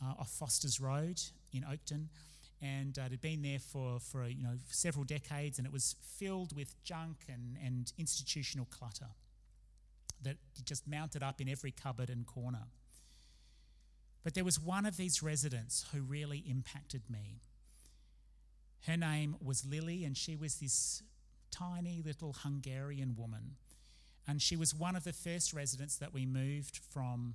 [0.00, 1.20] uh, off Foster's Road
[1.52, 2.06] in Oakden,
[2.60, 5.96] and uh, it had been there for for you know several decades, and it was
[6.18, 9.08] filled with junk and and institutional clutter
[10.22, 12.66] that just mounted up in every cupboard and corner.
[14.22, 17.40] But there was one of these residents who really impacted me.
[18.86, 21.02] Her name was Lily, and she was this
[21.52, 23.56] tiny little Hungarian woman.
[24.26, 27.34] And she was one of the first residents that we moved from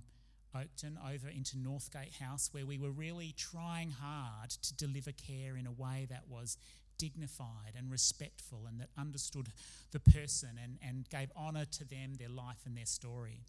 [0.56, 5.68] Oakden over into Northgate House, where we were really trying hard to deliver care in
[5.68, 6.58] a way that was
[6.98, 9.50] dignified and respectful and that understood
[9.92, 13.42] the person and, and gave honour to them, their life, and their story.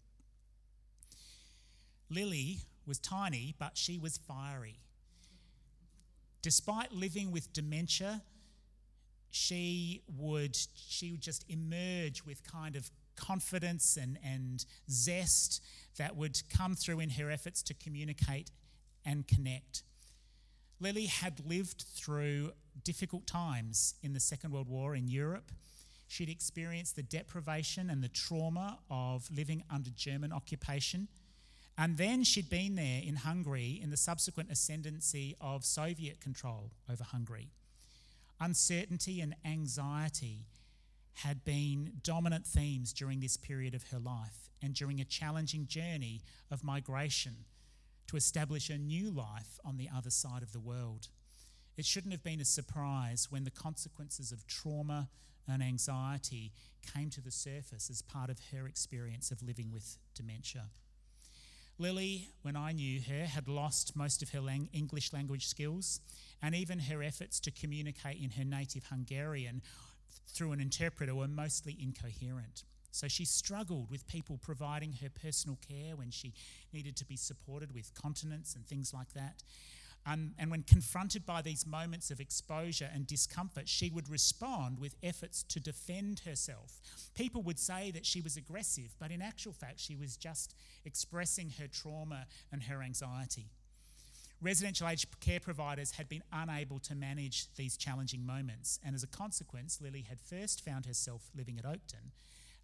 [2.09, 4.79] Lily was tiny, but she was fiery.
[6.41, 8.21] Despite living with dementia,
[9.31, 15.61] she would she would just emerge with kind of confidence and, and zest
[15.97, 18.51] that would come through in her efforts to communicate
[19.05, 19.83] and connect.
[20.79, 22.51] Lily had lived through
[22.83, 25.51] difficult times in the Second World War in Europe.
[26.07, 31.09] She'd experienced the deprivation and the trauma of living under German occupation.
[31.77, 37.03] And then she'd been there in Hungary in the subsequent ascendancy of Soviet control over
[37.03, 37.51] Hungary.
[38.39, 40.45] Uncertainty and anxiety
[41.13, 46.21] had been dominant themes during this period of her life and during a challenging journey
[46.49, 47.45] of migration
[48.07, 51.09] to establish a new life on the other side of the world.
[51.77, 55.09] It shouldn't have been a surprise when the consequences of trauma
[55.47, 56.51] and anxiety
[56.93, 60.69] came to the surface as part of her experience of living with dementia.
[61.79, 66.01] Lily, when I knew her, had lost most of her lang- English language skills
[66.41, 69.61] and even her efforts to communicate in her native Hungarian
[70.27, 72.65] through an interpreter were mostly incoherent.
[72.91, 76.33] So she struggled with people providing her personal care when she
[76.73, 79.43] needed to be supported with continence and things like that.
[80.09, 84.95] Um, and when confronted by these moments of exposure and discomfort, she would respond with
[85.03, 86.79] efforts to defend herself.
[87.15, 91.51] People would say that she was aggressive, but in actual fact, she was just expressing
[91.59, 93.51] her trauma and her anxiety.
[94.41, 99.07] Residential aged care providers had been unable to manage these challenging moments, and as a
[99.07, 102.13] consequence, Lily had first found herself living at Oakden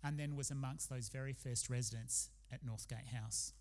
[0.04, 3.54] and then was amongst those very first residents at Northgate House.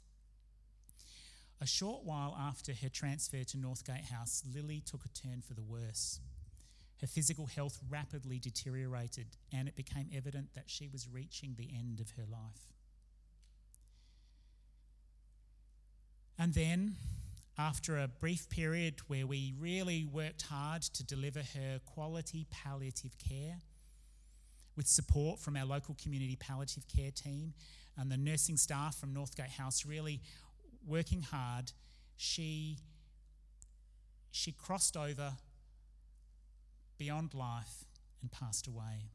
[1.61, 5.62] A short while after her transfer to Northgate House, Lily took a turn for the
[5.62, 6.20] worse.
[7.00, 12.00] Her physical health rapidly deteriorated, and it became evident that she was reaching the end
[12.00, 12.72] of her life.
[16.38, 16.96] And then,
[17.57, 23.59] after a brief period where we really worked hard to deliver her quality palliative care,
[24.76, 27.55] with support from our local community palliative care team
[27.96, 30.20] and the nursing staff from Northgate House, really
[30.87, 31.72] working hard,
[32.16, 32.78] she,
[34.30, 35.35] she crossed over
[36.99, 37.85] beyond life
[38.20, 39.11] and passed away.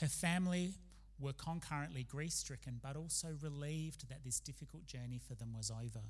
[0.00, 0.74] Her family
[1.18, 6.00] were concurrently grief stricken, but also relieved that this difficult journey for them was over.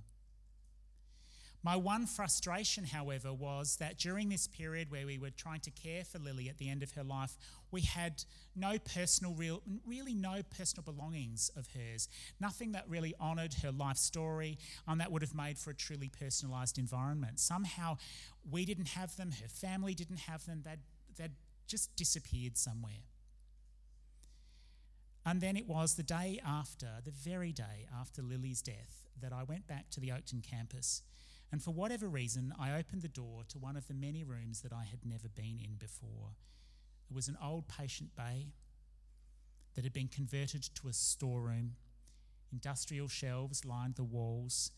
[1.65, 6.05] My one frustration, however, was that during this period where we were trying to care
[6.05, 7.39] for Lily at the end of her life,
[7.71, 8.23] we had
[8.55, 12.07] no personal, real, really no personal belongings of hers.
[12.39, 16.11] Nothing that really honoured her life story and that would have made for a truly
[16.11, 17.41] personalised environment.
[17.41, 17.97] Somehow
[18.51, 20.81] we didn't have them, her family didn't have them, they'd,
[21.17, 21.33] they'd
[21.67, 23.09] just disappeared somewhere.
[25.25, 29.45] And then it was the day after, the very day after Lily's death, that I
[29.45, 31.01] went back to the Oakden campus
[31.55, 34.73] and for whatever reason, I opened the door to one of the many rooms that
[34.73, 36.33] I had never been in before.
[37.09, 38.49] It was an old patient bay
[39.77, 41.77] that had been converted to a storeroom.
[42.51, 44.73] Industrial shelves lined the walls,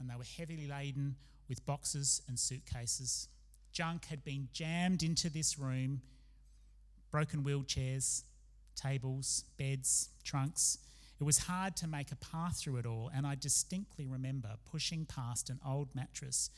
[0.00, 1.14] and they were heavily laden
[1.48, 3.28] with boxes and suitcases.
[3.70, 6.00] Junk had been jammed into this room
[7.12, 8.24] broken wheelchairs,
[8.74, 10.78] tables, beds, trunks.
[11.18, 15.06] It was hard to make a path through it all, and I distinctly remember pushing
[15.06, 16.50] past an old mattress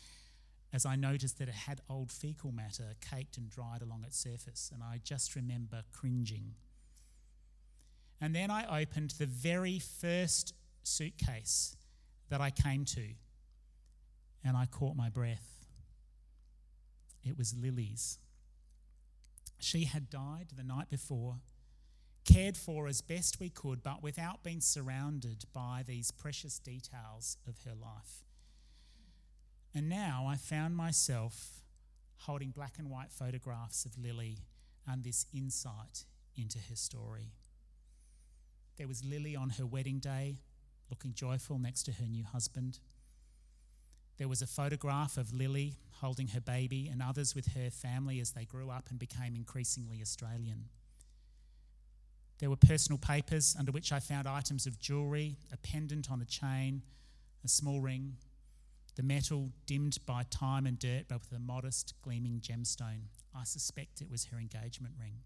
[0.72, 4.70] as I noticed that it had old fecal matter caked and dried along its surface,
[4.72, 6.54] and I just remember cringing.
[8.20, 11.76] And then I opened the very first suitcase
[12.28, 13.14] that I came to,
[14.44, 15.66] and I caught my breath.
[17.24, 18.18] It was Lily's.
[19.58, 21.36] She had died the night before
[22.32, 27.56] cared for as best we could, but without being surrounded by these precious details of
[27.64, 28.24] her life.
[29.74, 31.62] And now I found myself
[32.18, 34.38] holding black and white photographs of Lily
[34.86, 36.04] and this insight
[36.36, 37.32] into her story.
[38.76, 40.36] There was Lily on her wedding day,
[40.90, 42.78] looking joyful next to her new husband.
[44.18, 48.32] There was a photograph of Lily holding her baby and others with her family as
[48.32, 50.68] they grew up and became increasingly Australian.
[52.38, 56.24] There were personal papers under which I found items of jewellery, a pendant on a
[56.24, 56.82] chain,
[57.44, 58.16] a small ring,
[58.94, 63.02] the metal dimmed by time and dirt, but with a modest gleaming gemstone.
[63.34, 65.18] I suspect it was her engagement ring.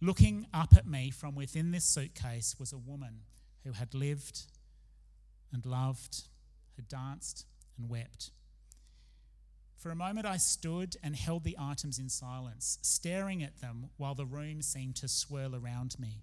[0.00, 3.22] Looking up at me from within this suitcase was a woman
[3.64, 4.46] who had lived
[5.52, 6.22] and loved,
[6.76, 7.46] had danced
[7.76, 8.30] and wept.
[9.80, 14.14] For a moment, I stood and held the items in silence, staring at them while
[14.14, 16.18] the room seemed to swirl around me.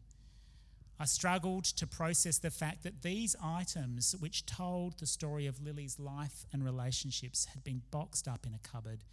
[1.00, 5.98] I struggled to process the fact that these items, which told the story of Lily's
[5.98, 9.04] life and relationships, had been boxed up in a cupboard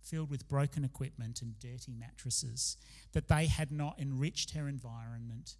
[0.00, 2.76] filled with broken equipment and dirty mattresses,
[3.10, 5.56] that they had not enriched her environment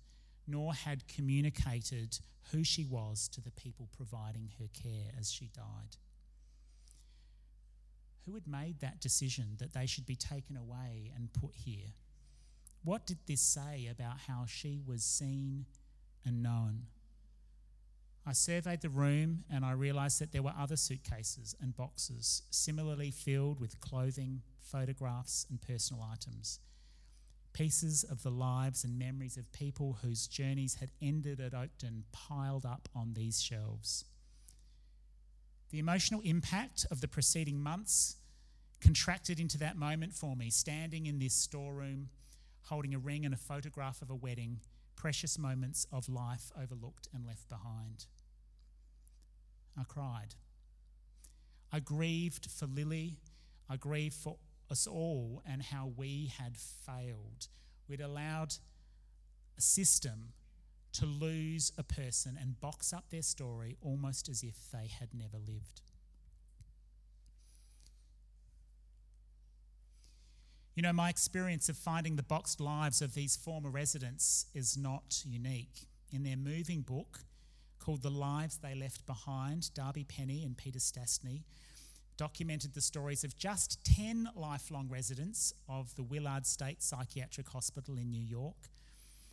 [0.46, 2.20] nor had communicated
[2.52, 5.96] who she was to the people providing her care as she died.
[8.30, 11.88] Who had made that decision that they should be taken away and put here?
[12.84, 15.66] What did this say about how she was seen
[16.24, 16.82] and known?
[18.24, 23.10] I surveyed the room and I realised that there were other suitcases and boxes similarly
[23.10, 26.60] filled with clothing, photographs, and personal items.
[27.52, 32.64] Pieces of the lives and memories of people whose journeys had ended at Oakden piled
[32.64, 34.04] up on these shelves.
[35.70, 38.16] The emotional impact of the preceding months
[38.80, 42.08] contracted into that moment for me, standing in this storeroom,
[42.62, 44.60] holding a ring and a photograph of a wedding,
[44.96, 48.06] precious moments of life overlooked and left behind.
[49.78, 50.34] I cried.
[51.72, 53.18] I grieved for Lily.
[53.68, 54.36] I grieved for
[54.70, 57.48] us all and how we had failed.
[57.88, 58.54] We'd allowed
[59.56, 60.32] a system
[60.92, 65.38] to lose a person and box up their story almost as if they had never
[65.38, 65.82] lived.
[70.80, 75.22] You know, my experience of finding the boxed lives of these former residents is not
[75.28, 75.82] unique.
[76.10, 77.18] In their moving book
[77.78, 81.42] called The Lives They Left Behind, Darby Penney and Peter Stastny
[82.16, 88.10] documented the stories of just 10 lifelong residents of the Willard State Psychiatric Hospital in
[88.10, 88.70] New York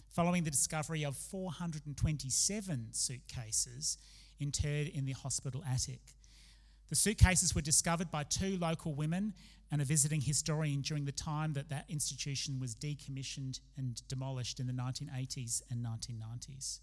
[0.09, 3.97] following the discovery of 427 suitcases
[4.41, 6.01] interred in the hospital attic.
[6.89, 9.33] The suitcases were discovered by two local women
[9.71, 14.67] and a visiting historian during the time that that institution was decommissioned and demolished in
[14.67, 16.79] the 1980s and 1990s.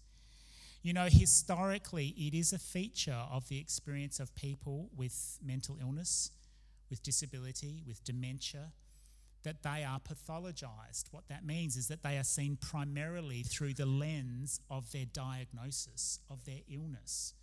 [0.83, 6.29] You know, historically, it is a feature of the experience of people with mental illness,
[6.91, 8.71] with disability, with dementia,
[9.41, 11.05] that they are pathologized.
[11.09, 16.19] What that means is that they are seen primarily through the lens of their diagnosis,
[16.29, 17.33] of their illness.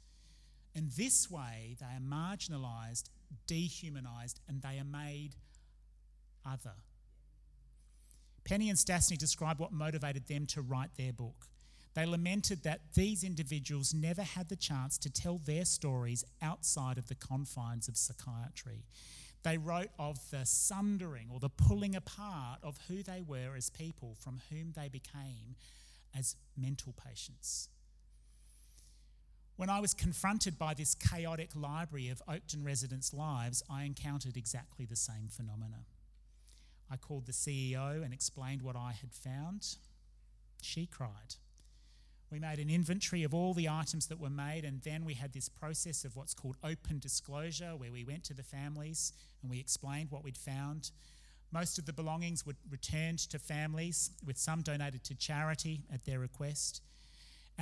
[0.74, 3.10] And this way, they are marginalized,
[3.46, 5.36] dehumanized, and they are made
[6.46, 6.74] other.
[8.44, 11.46] Penney and Stastny describe what motivated them to write their book.
[11.94, 17.08] They lamented that these individuals never had the chance to tell their stories outside of
[17.08, 18.84] the confines of psychiatry.
[19.42, 24.16] They wrote of the sundering or the pulling apart of who they were as people
[24.18, 25.56] from whom they became
[26.16, 27.68] as mental patients.
[29.62, 34.86] When I was confronted by this chaotic library of Oakden residents' lives, I encountered exactly
[34.86, 35.84] the same phenomena.
[36.90, 39.76] I called the CEO and explained what I had found.
[40.62, 41.36] She cried.
[42.28, 45.32] We made an inventory of all the items that were made, and then we had
[45.32, 49.60] this process of what's called open disclosure, where we went to the families and we
[49.60, 50.90] explained what we'd found.
[51.52, 56.18] Most of the belongings were returned to families, with some donated to charity at their
[56.18, 56.82] request.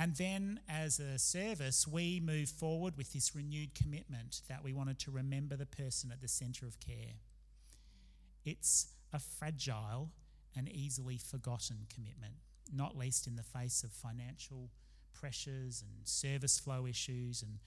[0.01, 4.97] And then, as a service, we moved forward with this renewed commitment that we wanted
[4.99, 7.13] to remember the person at the centre of care.
[8.43, 10.09] It's a fragile
[10.57, 12.33] and easily forgotten commitment
[12.73, 14.69] not least in the face of financial
[15.13, 17.41] pressures and service flow issues.
[17.41, 17.59] And,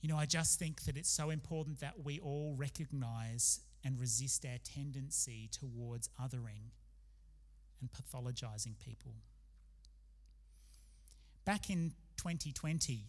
[0.00, 4.44] you know, I just think that it's so important that we all recognize and resist
[4.44, 6.72] our tendency towards othering
[7.80, 9.14] and pathologising people.
[11.44, 13.04] Back in 2020,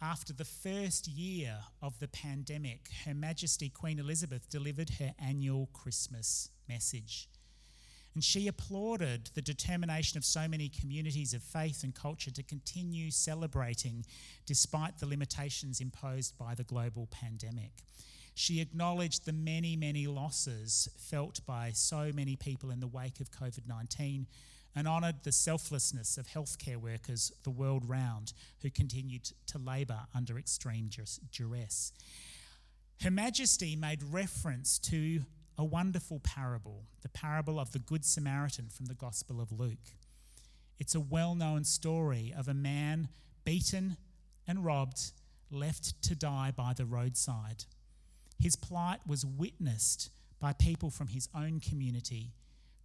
[0.00, 6.48] after the first year of the pandemic, Her Majesty Queen Elizabeth delivered her annual Christmas
[6.66, 7.28] message.
[8.14, 13.10] And she applauded the determination of so many communities of faith and culture to continue
[13.10, 14.06] celebrating
[14.46, 17.72] despite the limitations imposed by the global pandemic.
[18.34, 23.30] She acknowledged the many, many losses felt by so many people in the wake of
[23.30, 24.26] COVID 19
[24.74, 30.38] and honoured the selflessness of healthcare workers the world round who continued to labour under
[30.38, 30.88] extreme
[31.30, 31.92] duress.
[33.02, 35.20] Her Majesty made reference to
[35.58, 39.96] a wonderful parable, the parable of the Good Samaritan from the Gospel of Luke.
[40.78, 43.08] It's a well known story of a man
[43.44, 43.96] beaten
[44.46, 45.12] and robbed,
[45.50, 47.64] left to die by the roadside.
[48.38, 50.10] His plight was witnessed
[50.40, 52.32] by people from his own community,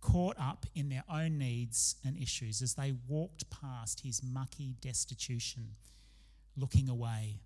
[0.01, 5.75] caught up in their own needs and issues as they walked past his mucky destitution,
[6.55, 7.39] looking away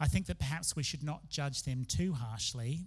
[0.00, 2.86] I think that perhaps we should not judge them too harshly.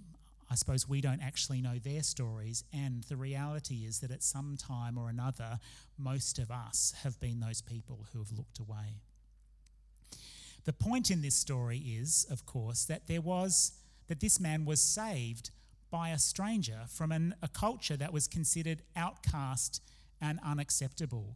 [0.49, 4.57] I suppose we don't actually know their stories, and the reality is that at some
[4.57, 5.59] time or another,
[5.97, 8.99] most of us have been those people who have looked away.
[10.65, 13.73] The point in this story is, of course, that there was
[14.07, 15.51] that this man was saved
[15.91, 19.81] by a stranger from an, a culture that was considered outcast
[20.21, 21.35] and unacceptable.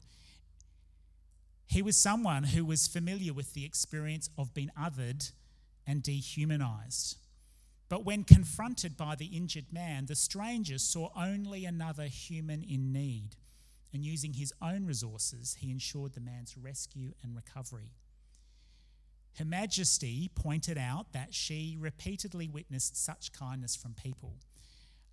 [1.68, 5.32] He was someone who was familiar with the experience of being othered
[5.86, 7.18] and dehumanized.
[7.89, 13.36] But when confronted by the injured man, the stranger saw only another human in need,
[13.93, 17.91] and using his own resources, he ensured the man's rescue and recovery.
[19.38, 24.36] Her Majesty pointed out that she repeatedly witnessed such kindness from people,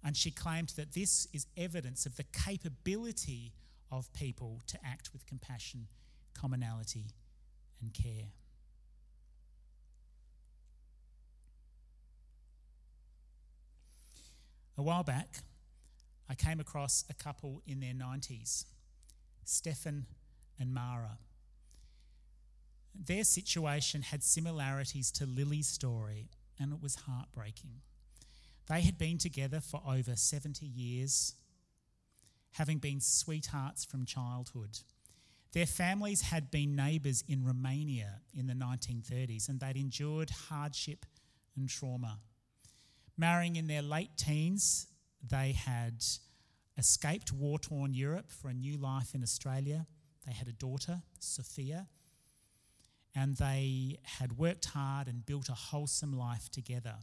[0.04, 3.52] and she claimed that this is evidence of the capability
[3.90, 5.88] of people to act with compassion,
[6.34, 7.06] commonality,
[7.80, 8.30] and care.
[14.78, 15.38] A while back,
[16.28, 18.64] I came across a couple in their 90s,
[19.44, 20.06] Stefan
[20.58, 21.18] and Mara.
[22.94, 26.28] Their situation had similarities to Lily's story,
[26.58, 27.80] and it was heartbreaking.
[28.68, 31.34] They had been together for over 70 years,
[32.52, 34.78] having been sweethearts from childhood.
[35.52, 41.04] Their families had been neighbours in Romania in the 1930s, and they'd endured hardship
[41.56, 42.20] and trauma.
[43.16, 44.86] Marrying in their late teens,
[45.22, 46.02] they had
[46.78, 49.86] escaped war torn Europe for a new life in Australia.
[50.26, 51.88] They had a daughter, Sophia,
[53.14, 56.96] and they had worked hard and built a wholesome life together.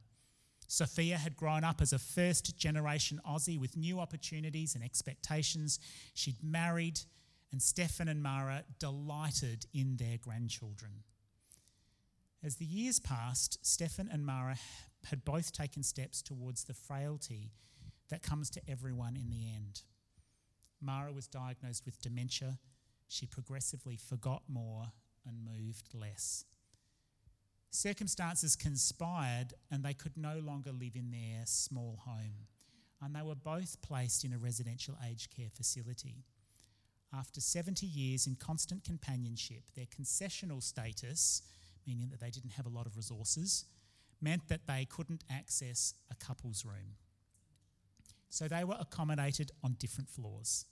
[0.68, 5.80] Sophia had grown up as a first generation Aussie with new opportunities and expectations.
[6.14, 7.00] She'd married,
[7.52, 11.04] and Stefan and Mara delighted in their grandchildren.
[12.44, 14.58] As the years passed, Stefan and Mara
[15.06, 17.52] had both taken steps towards the frailty
[18.10, 19.82] that comes to everyone in the end.
[20.82, 22.60] Mara was diagnosed with dementia.
[23.08, 24.92] She progressively forgot more
[25.30, 26.44] and moved less.
[27.72, 32.48] Circumstances conspired, and they could no longer live in their small home.
[33.02, 36.26] And they were both placed in a residential aged care facility.
[37.14, 41.44] After 70 years in constant companionship, their concessional status,
[41.86, 43.66] meaning that they didn't have a lot of resources,
[44.22, 46.98] meant that they couldn't access a couple's room.
[48.32, 50.66] so they were accommodated on different floors.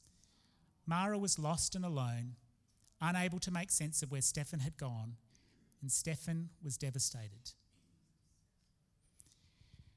[0.85, 2.35] Mara was lost and alone,
[3.01, 5.15] unable to make sense of where Stefan had gone,
[5.81, 7.53] and Stefan was devastated.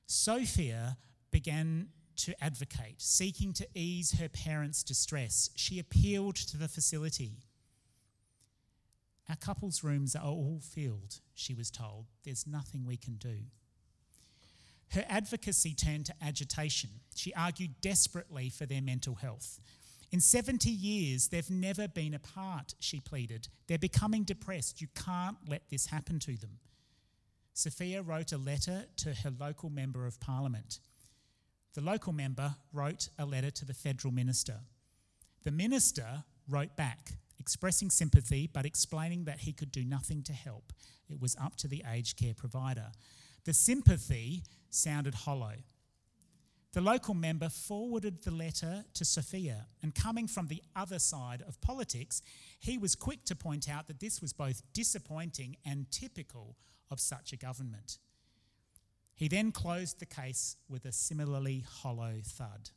[0.07, 0.96] Sophia
[1.30, 5.51] began to advocate, seeking to ease her parents' distress.
[5.55, 7.44] She appealed to the facility.
[9.28, 12.07] Our couple's rooms are all filled, she was told.
[12.24, 13.36] There's nothing we can do.
[14.90, 16.90] Her advocacy turned to agitation.
[17.14, 19.61] She argued desperately for their mental health.
[20.12, 23.48] In 70 years, they've never been apart, she pleaded.
[23.68, 24.80] They're becoming depressed.
[24.80, 26.58] You can't let this happen to them.
[27.54, 30.80] Sophia wrote a letter to her local member of parliament.
[31.74, 34.61] The local member wrote a letter to the federal minister.
[35.44, 40.72] The minister wrote back, expressing sympathy but explaining that he could do nothing to help.
[41.08, 42.90] It was up to the aged care provider.
[43.44, 45.54] The sympathy sounded hollow.
[46.73, 51.61] The local member forwarded the letter to Sophia, and coming from the other side of
[51.61, 52.23] politics,
[52.61, 56.57] he was quick to point out that this was both disappointing and typical
[56.89, 57.99] of such a government.
[59.14, 62.71] He then closed the case with a similarly hollow thud.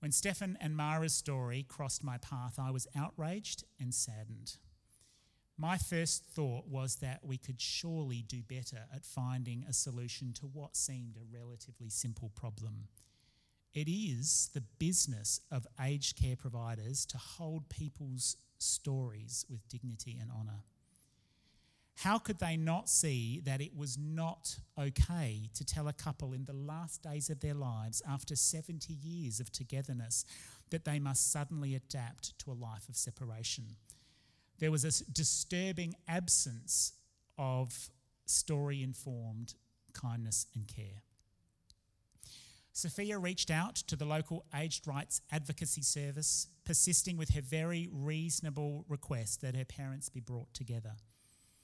[0.00, 4.58] When Stefan and Mara's story crossed my path, I was outraged and saddened.
[5.56, 10.46] My first thought was that we could surely do better at finding a solution to
[10.46, 12.88] what seemed a relatively simple problem.
[13.72, 20.30] It is the business of aged care providers to hold people's stories with dignity and
[20.30, 20.62] honour.
[21.98, 26.44] How could they not see that it was not okay to tell a couple in
[26.44, 30.24] the last days of their lives, after 70 years of togetherness,
[30.70, 33.76] that they must suddenly adapt to a life of separation?
[34.58, 36.92] There was a disturbing absence
[37.36, 37.90] of
[38.26, 39.54] story informed
[39.92, 41.02] kindness and care.
[42.72, 48.84] Sophia reached out to the local aged rights advocacy service, persisting with her very reasonable
[48.88, 50.96] request that her parents be brought together.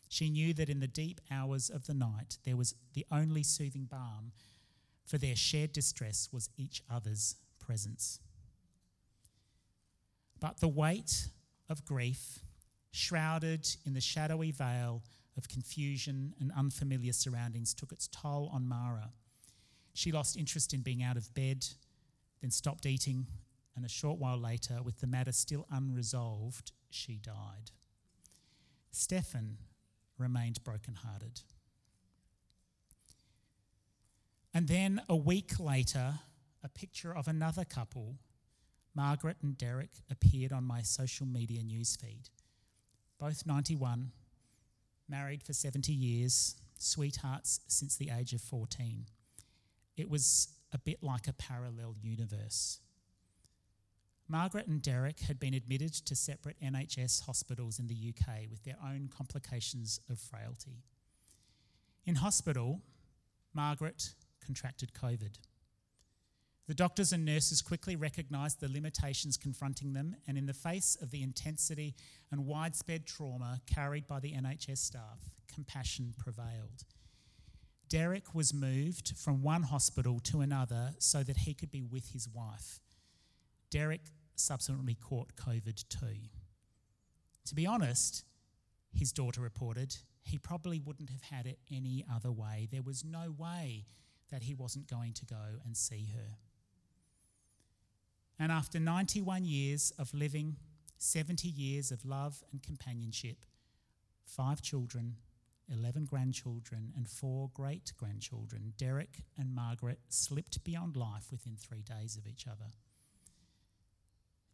[0.09, 3.87] She knew that in the deep hours of the night, there was the only soothing
[3.91, 4.33] balm
[5.05, 8.21] for their shared distress was each other's presence.
[10.39, 11.29] But the weight
[11.69, 12.39] of grief,
[12.91, 15.03] shrouded in the shadowy veil
[15.37, 19.11] of confusion and unfamiliar surroundings, took its toll on Mara.
[19.95, 21.67] She lost interest in being out of bed,
[22.41, 23.27] then stopped eating,
[23.77, 27.71] and a short while later, with the matter still unresolved, she died.
[28.91, 29.59] Stefan
[30.19, 31.43] remained brokenhearted.
[34.53, 36.15] And then a week later,
[36.63, 38.17] a picture of another couple,
[38.95, 42.29] Margaret and Derek, appeared on my social media newsfeed.
[43.21, 44.13] Both 91,
[45.07, 49.05] married for 70 years, sweethearts since the age of 14.
[49.99, 52.81] It was a bit like a parallel universe.
[54.27, 58.77] Margaret and Derek had been admitted to separate NHS hospitals in the UK with their
[58.83, 60.85] own complications of frailty.
[62.07, 62.81] In hospital,
[63.53, 65.35] Margaret contracted COVID.
[66.71, 71.11] The doctors and nurses quickly recognised the limitations confronting them, and in the face of
[71.11, 71.97] the intensity
[72.31, 75.19] and widespread trauma carried by the NHS staff,
[75.53, 76.85] compassion prevailed.
[77.89, 82.29] Derek was moved from one hospital to another so that he could be with his
[82.29, 82.79] wife.
[83.71, 84.03] Derek
[84.37, 86.29] subsequently caught COVID too.
[87.47, 88.23] To be honest,
[88.93, 92.69] his daughter reported, he probably wouldn't have had it any other way.
[92.71, 93.87] There was no way
[94.31, 96.37] that he wasn't going to go and see her.
[98.41, 100.57] And after 91 years of living,
[100.97, 103.45] 70 years of love and companionship,
[104.25, 105.17] five children,
[105.71, 112.17] 11 grandchildren, and four great grandchildren, Derek and Margaret slipped beyond life within three days
[112.17, 112.73] of each other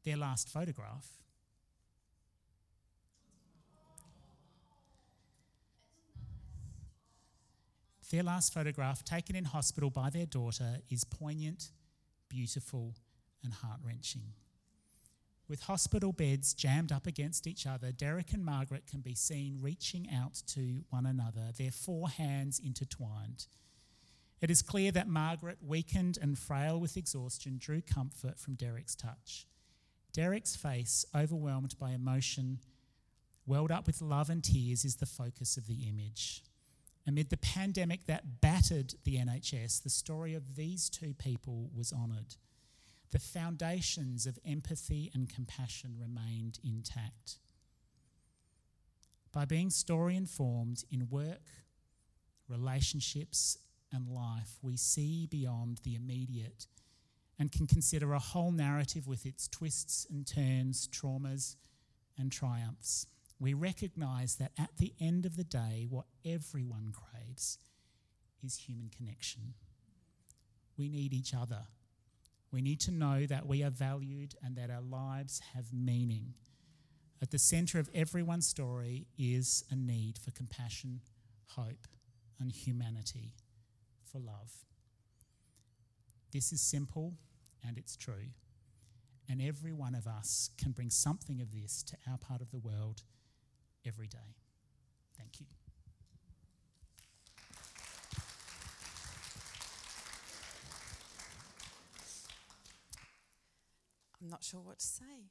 [0.05, 1.09] their last photograph.
[8.13, 11.73] Their last photograph, taken in hospital by their daughter, is poignant,
[12.29, 12.95] beautiful,
[13.47, 14.35] and heart wrenching.
[15.49, 20.09] With hospital beds jammed up against each other, Derek and Margaret can be seen reaching
[20.13, 23.47] out to one another, their four hands intertwined.
[24.41, 29.47] It is clear that Margaret, weakened and frail with exhaustion, drew comfort from Derek's touch.
[30.13, 32.59] Derek's face, overwhelmed by emotion,
[33.47, 36.43] welled up with love and tears, is the focus of the image.
[37.07, 42.35] Amid the pandemic that battered the NHS, the story of these two people was honoured.
[43.13, 47.39] The foundations of empathy and compassion remained intact.
[49.33, 51.43] By being story informed in work,
[52.49, 53.59] relationships,
[53.93, 56.67] and life, we see beyond the immediate
[57.39, 61.57] and can consider a whole narrative with its twists and turns, traumas
[62.19, 63.07] and triumphs.
[63.39, 67.59] We recognize that at the end of the day, what everyone craves
[68.43, 69.55] is human connection.
[70.79, 71.67] We need each other.
[72.57, 76.33] We need to know that we are valued and that our lives have meaning.
[77.21, 81.03] At the centre of everyone's story is a need for compassion,
[81.49, 81.87] hope,
[82.41, 83.35] and humanity,
[84.11, 84.65] for love.
[86.33, 87.13] This is simple
[87.63, 88.31] and it's true.
[89.29, 92.59] And every one of us can bring something of this to our part of the
[92.59, 93.03] world
[93.85, 94.37] every day.
[95.15, 95.47] Thank you.
[104.21, 105.31] I'm not sure what to say.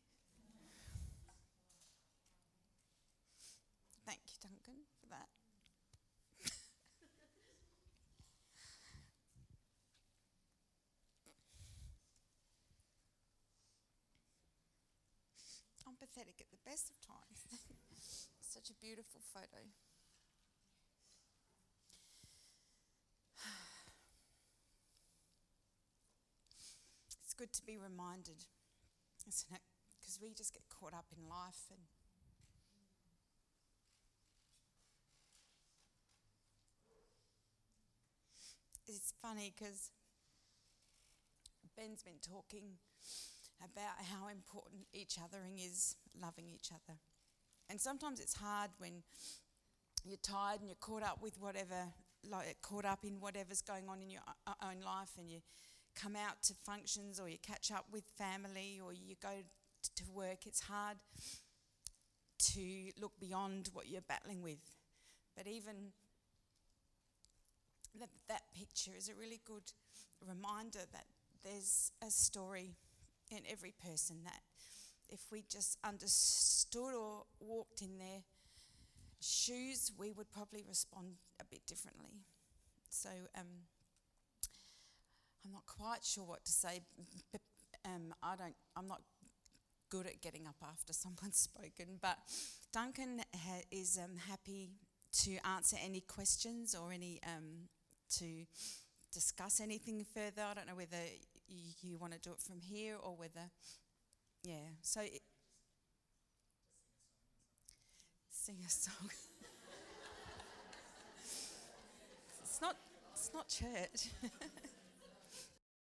[4.06, 5.30] Thank you, Duncan, for that.
[15.88, 17.48] I'm pathetic at the best of times.
[18.42, 19.66] Such a beautiful photo.
[27.24, 28.46] It's good to be reminded,
[29.28, 29.62] isn't it?
[30.00, 31.82] Because we just get caught up in life and
[38.88, 39.92] it's funny because
[41.76, 42.78] Ben's been talking
[43.60, 46.98] about how important each othering is, loving each other.
[47.70, 49.04] And sometimes it's hard when
[50.04, 51.92] you're tired and you're caught up with whatever,
[52.30, 55.40] like caught up in whatever's going on in your uh, own life, and you
[55.96, 59.44] come out to functions or you catch up with family or you go
[59.96, 60.46] to work.
[60.46, 60.98] It's hard
[62.38, 64.60] to look beyond what you're battling with.
[65.36, 65.92] But even
[68.00, 69.72] that, that picture is a really good
[70.26, 71.06] reminder that
[71.44, 72.76] there's a story
[73.32, 74.42] in every person that
[75.10, 78.22] if we just understood or walked in their
[79.22, 82.22] shoes, we would probably respond a bit differently.
[82.90, 83.68] So um,
[85.46, 86.82] I'm not quite sure what to say.
[87.32, 87.42] But,
[87.86, 88.56] um, I don't.
[88.76, 89.02] I'm not
[89.90, 92.18] good at getting up after someone's spoken, but
[92.74, 94.72] Duncan ha- is um, happy
[95.24, 97.70] to answer any questions or any um,
[98.18, 98.46] to
[99.14, 100.42] discuss anything further.
[100.50, 100.98] I don't know whether
[101.48, 103.52] you, you want to do it from here or whether,
[104.44, 104.68] yeah.
[104.82, 105.22] So, it,
[108.32, 109.10] sing a song.
[112.44, 112.76] it's not.
[113.14, 114.10] It's not church.